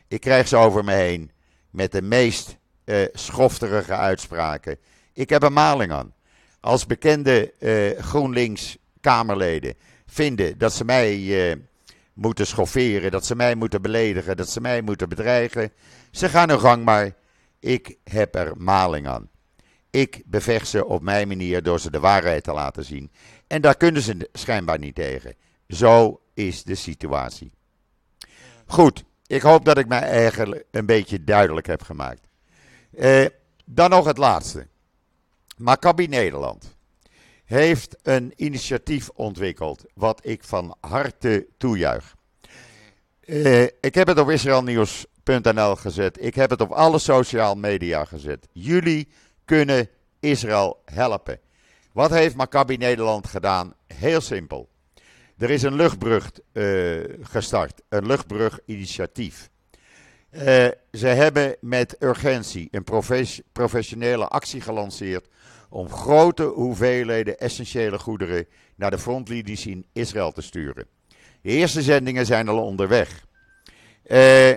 Ik 0.08 0.20
krijg 0.20 0.48
ze 0.48 0.56
over 0.56 0.84
me 0.84 0.92
heen 0.92 1.30
met 1.70 1.92
de 1.92 2.02
meest 2.02 2.56
uh, 2.84 3.06
schofterige 3.12 3.94
uitspraken. 3.94 4.78
Ik 5.12 5.30
heb 5.30 5.42
een 5.42 5.52
maling 5.52 5.92
aan. 5.92 6.14
Als 6.60 6.86
bekende 6.86 7.52
uh, 7.58 8.02
GroenLinks-Kamerleden 8.02 9.74
vinden 10.06 10.58
dat 10.58 10.72
ze 10.72 10.84
mij 10.84 11.18
uh, 11.18 11.56
moeten 12.12 12.46
schofferen, 12.46 13.10
dat 13.10 13.26
ze 13.26 13.36
mij 13.36 13.54
moeten 13.54 13.82
beledigen, 13.82 14.36
dat 14.36 14.50
ze 14.50 14.60
mij 14.60 14.82
moeten 14.82 15.08
bedreigen, 15.08 15.72
ze 16.10 16.28
gaan 16.28 16.48
hun 16.48 16.60
gang 16.60 16.84
maar. 16.84 17.16
Ik 17.60 17.96
heb 18.04 18.34
er 18.34 18.52
maling 18.56 19.08
aan. 19.08 19.28
Ik 19.90 20.22
bevecht 20.26 20.68
ze 20.68 20.86
op 20.86 21.02
mijn 21.02 21.28
manier 21.28 21.62
door 21.62 21.80
ze 21.80 21.90
de 21.90 22.00
waarheid 22.00 22.44
te 22.44 22.52
laten 22.52 22.84
zien. 22.84 23.10
En 23.46 23.60
daar 23.60 23.76
kunnen 23.76 24.02
ze 24.02 24.28
schijnbaar 24.32 24.78
niet 24.78 24.94
tegen. 24.94 25.34
Zo 25.68 26.20
is 26.34 26.62
de 26.62 26.74
situatie. 26.74 27.52
Goed, 28.66 29.04
ik 29.28 29.42
hoop 29.42 29.64
dat 29.64 29.78
ik 29.78 29.88
mij 29.88 30.00
eigenlijk 30.02 30.64
een 30.70 30.86
beetje 30.86 31.24
duidelijk 31.24 31.66
heb 31.66 31.82
gemaakt. 31.82 32.28
Eh, 32.96 33.26
dan 33.64 33.90
nog 33.90 34.04
het 34.06 34.18
laatste. 34.18 34.66
Maccabi 35.56 36.06
Nederland 36.06 36.76
heeft 37.44 37.96
een 38.02 38.32
initiatief 38.36 39.08
ontwikkeld 39.14 39.84
wat 39.94 40.20
ik 40.26 40.44
van 40.44 40.76
harte 40.80 41.46
toejuich. 41.56 42.16
Uh, 43.24 43.62
ik 43.62 43.94
heb 43.94 44.06
het 44.06 44.18
op 44.18 44.30
israelnieuws.nl 44.30 45.76
gezet. 45.76 46.24
Ik 46.24 46.34
heb 46.34 46.50
het 46.50 46.60
op 46.60 46.70
alle 46.70 46.98
sociale 46.98 47.56
media 47.56 48.04
gezet. 48.04 48.48
Jullie 48.52 49.08
kunnen 49.44 49.88
Israël 50.20 50.82
helpen. 50.84 51.40
Wat 51.92 52.10
heeft 52.10 52.36
Maccabi 52.36 52.76
Nederland 52.76 53.26
gedaan? 53.26 53.74
Heel 53.86 54.20
simpel. 54.20 54.68
Er 55.38 55.50
is 55.50 55.62
een 55.62 55.74
luchtbrug 55.74 56.30
uh, 56.52 57.04
gestart, 57.22 57.82
een 57.88 58.06
luchtbruginitiatief. 58.06 59.50
Uh, 60.30 60.40
ze 60.92 61.06
hebben 61.06 61.56
met 61.60 61.96
urgentie 61.98 62.68
een 62.70 62.84
professionele 63.52 64.28
actie 64.28 64.60
gelanceerd 64.60 65.28
om 65.68 65.90
grote 65.90 66.42
hoeveelheden 66.42 67.38
essentiële 67.38 67.98
goederen 67.98 68.46
naar 68.74 68.90
de 68.90 68.98
frontlinies 68.98 69.66
in 69.66 69.86
Israël 69.92 70.32
te 70.32 70.42
sturen. 70.42 70.86
De 71.42 71.50
eerste 71.50 71.82
zendingen 71.82 72.26
zijn 72.26 72.48
al 72.48 72.64
onderweg. 72.64 73.26
Uh, 74.06 74.54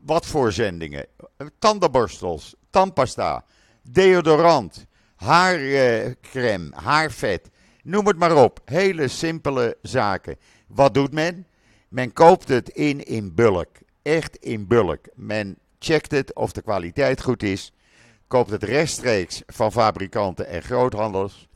wat 0.00 0.26
voor 0.26 0.52
zendingen? 0.52 1.06
Tandenborstels, 1.58 2.54
tandpasta, 2.70 3.44
deodorant, 3.82 4.86
haarcrème, 5.16 6.70
haarvet. 6.74 7.50
Noem 7.82 8.06
het 8.06 8.16
maar 8.16 8.36
op. 8.36 8.60
Hele 8.64 9.08
simpele 9.08 9.76
zaken. 9.82 10.36
Wat 10.66 10.94
doet 10.94 11.12
men? 11.12 11.46
Men 11.88 12.12
koopt 12.12 12.48
het 12.48 12.68
in 12.68 13.04
in 13.04 13.34
bulk. 13.34 13.68
Echt 14.02 14.36
in 14.36 14.66
bulk. 14.66 15.06
Men 15.14 15.58
checkt 15.78 16.10
het 16.10 16.34
of 16.34 16.52
de 16.52 16.62
kwaliteit 16.62 17.22
goed 17.22 17.42
is. 17.42 17.72
Koopt 18.26 18.50
het 18.50 18.62
rechtstreeks 18.62 19.42
van 19.46 19.72
fabrikanten 19.72 20.46
en 20.46 20.62
groothandels. 20.62 21.48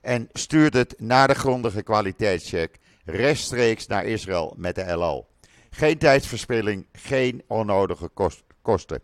En 0.00 0.28
stuurt 0.32 0.74
het 0.74 0.94
na 0.98 1.26
de 1.26 1.34
grondige 1.34 1.82
kwaliteitscheck 1.82 2.78
rechtstreeks 3.04 3.86
naar 3.86 4.04
Israël 4.04 4.54
met 4.56 4.74
de 4.74 4.92
LL. 4.92 5.26
Geen 5.70 5.98
tijdsverspilling, 5.98 6.86
geen 6.92 7.42
onnodige 7.46 8.10
kosten. 8.62 9.02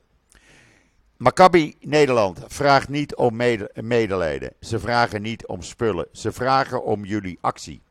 Maccabi 1.16 1.76
Nederland 1.80 2.40
vraagt 2.46 2.88
niet 2.88 3.14
om 3.14 3.36
medelijden. 3.74 4.52
Ze 4.60 4.78
vragen 4.78 5.22
niet 5.22 5.46
om 5.46 5.62
spullen. 5.62 6.06
Ze 6.12 6.32
vragen 6.32 6.84
om 6.84 7.04
jullie 7.04 7.38
actie. 7.40 7.82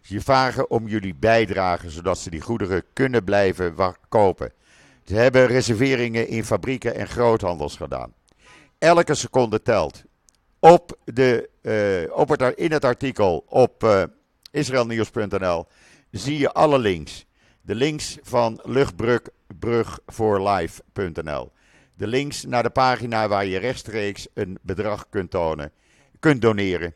Ze 0.00 0.20
vragen 0.20 0.70
om 0.70 0.88
jullie 0.88 1.14
bijdrage, 1.14 1.90
zodat 1.90 2.18
ze 2.18 2.30
die 2.30 2.40
goederen 2.40 2.84
kunnen 2.92 3.24
blijven 3.24 3.74
kopen. 4.08 4.52
Ze 5.04 5.14
hebben 5.14 5.46
reserveringen 5.46 6.28
in 6.28 6.44
fabrieken 6.44 6.94
en 6.94 7.08
groothandels 7.08 7.76
gedaan. 7.76 8.14
Elke 8.78 9.14
seconde 9.14 9.62
telt. 9.62 10.02
Op 10.58 10.98
de, 11.04 11.48
uh, 11.62 12.18
op 12.18 12.28
het, 12.28 12.58
in 12.58 12.72
het 12.72 12.84
artikel 12.84 13.44
op 13.48 13.84
uh, 13.84 14.02
israelnieuws.nl 14.50 15.66
zie 16.10 16.38
je 16.38 16.52
alle 16.52 16.78
links. 16.78 17.26
De 17.60 17.74
links 17.74 18.18
van 18.22 18.60
luchtbrugvoorlife.nl 18.64 21.52
de 22.00 22.06
links 22.06 22.44
naar 22.44 22.62
de 22.62 22.70
pagina 22.70 23.28
waar 23.28 23.46
je 23.46 23.58
rechtstreeks 23.58 24.28
een 24.34 24.58
bedrag 24.62 25.08
kunt 25.08 25.30
tonen, 25.30 25.72
kunt 26.18 26.42
doneren. 26.42 26.94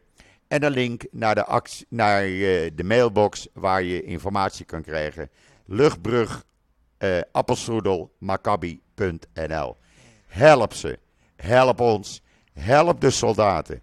En 0.48 0.62
een 0.62 0.70
link 0.70 1.06
naar 1.10 1.34
de, 1.34 1.44
actie, 1.44 1.86
naar 1.88 2.26
uh, 2.26 2.70
de 2.74 2.84
mailbox 2.84 3.48
waar 3.52 3.82
je 3.82 4.02
informatie 4.02 4.64
kan 4.64 4.82
krijgen. 4.82 5.30
Luchtbrug 5.64 6.44
uh, 6.98 7.20
Help 10.26 10.74
ze. 10.74 10.98
Help 11.36 11.80
ons. 11.80 12.22
Help 12.52 13.00
de 13.00 13.10
soldaten. 13.10 13.82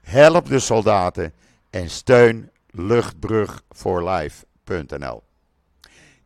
Help 0.00 0.48
de 0.48 0.58
soldaten. 0.58 1.32
En 1.70 1.90
steun 1.90 2.50
luchtbrugforlife.nl. 2.70 5.22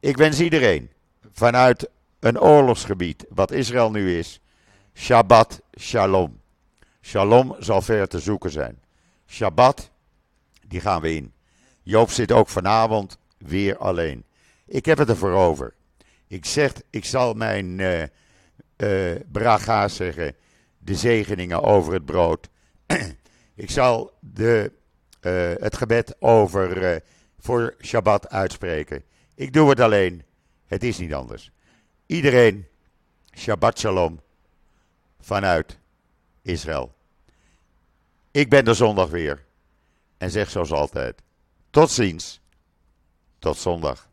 Ik 0.01 0.17
wens 0.17 0.41
iedereen 0.41 0.91
vanuit 1.33 1.91
een 2.23 2.41
oorlogsgebied, 2.41 3.25
wat 3.29 3.51
Israël 3.51 3.91
nu 3.91 4.19
is. 4.19 4.41
Shabbat 4.95 5.63
Shalom. 5.79 6.41
Shalom 7.01 7.57
zal 7.59 7.83
ver 7.83 8.09
te 8.09 8.19
zoeken 8.19 8.51
zijn. 8.51 8.83
Shabbat, 9.27 9.91
die 10.67 10.81
gaan 10.81 11.01
we 11.01 11.15
in. 11.15 11.33
Joop 11.83 12.11
zit 12.11 12.33
ook 12.33 12.49
vanavond 12.49 13.19
weer 13.39 13.77
alleen. 13.77 14.25
Ik 14.67 14.85
heb 14.85 14.99
het 14.99 15.09
ervoor 15.09 15.33
over. 15.33 15.75
Ik 16.27 16.45
zeg, 16.45 16.73
ik 16.91 17.05
zal 17.05 17.35
mijn 17.35 17.79
uh, 17.79 18.03
uh, 18.03 19.21
braga 19.33 19.89
zeggen, 19.89 20.35
de 20.79 20.95
zegeningen 20.95 21.63
over 21.63 21.93
het 21.93 22.05
brood. 22.05 22.49
ik 23.55 23.71
zal 23.71 24.13
de, 24.21 24.73
uh, 25.21 25.53
het 25.59 25.77
gebed 25.77 26.17
over 26.21 27.03
voor 27.39 27.75
Shabbat 27.81 28.29
uitspreken. 28.29 29.03
Ik 29.35 29.53
doe 29.53 29.69
het 29.69 29.81
alleen. 29.81 30.23
Het 30.67 30.83
is 30.83 30.99
niet 30.99 31.15
anders. 31.15 31.53
Iedereen, 32.13 32.67
Shabbat 33.37 33.79
Shalom 33.79 34.21
vanuit 35.21 35.79
Israël. 36.43 36.95
Ik 38.31 38.51
ben 38.51 38.67
er 38.67 38.75
zondag 38.75 39.09
weer 39.09 39.45
en 40.19 40.31
zeg 40.31 40.51
zoals 40.51 40.73
altijd: 40.73 41.23
tot 41.71 41.91
ziens, 41.91 42.41
tot 43.39 43.57
zondag. 43.57 44.09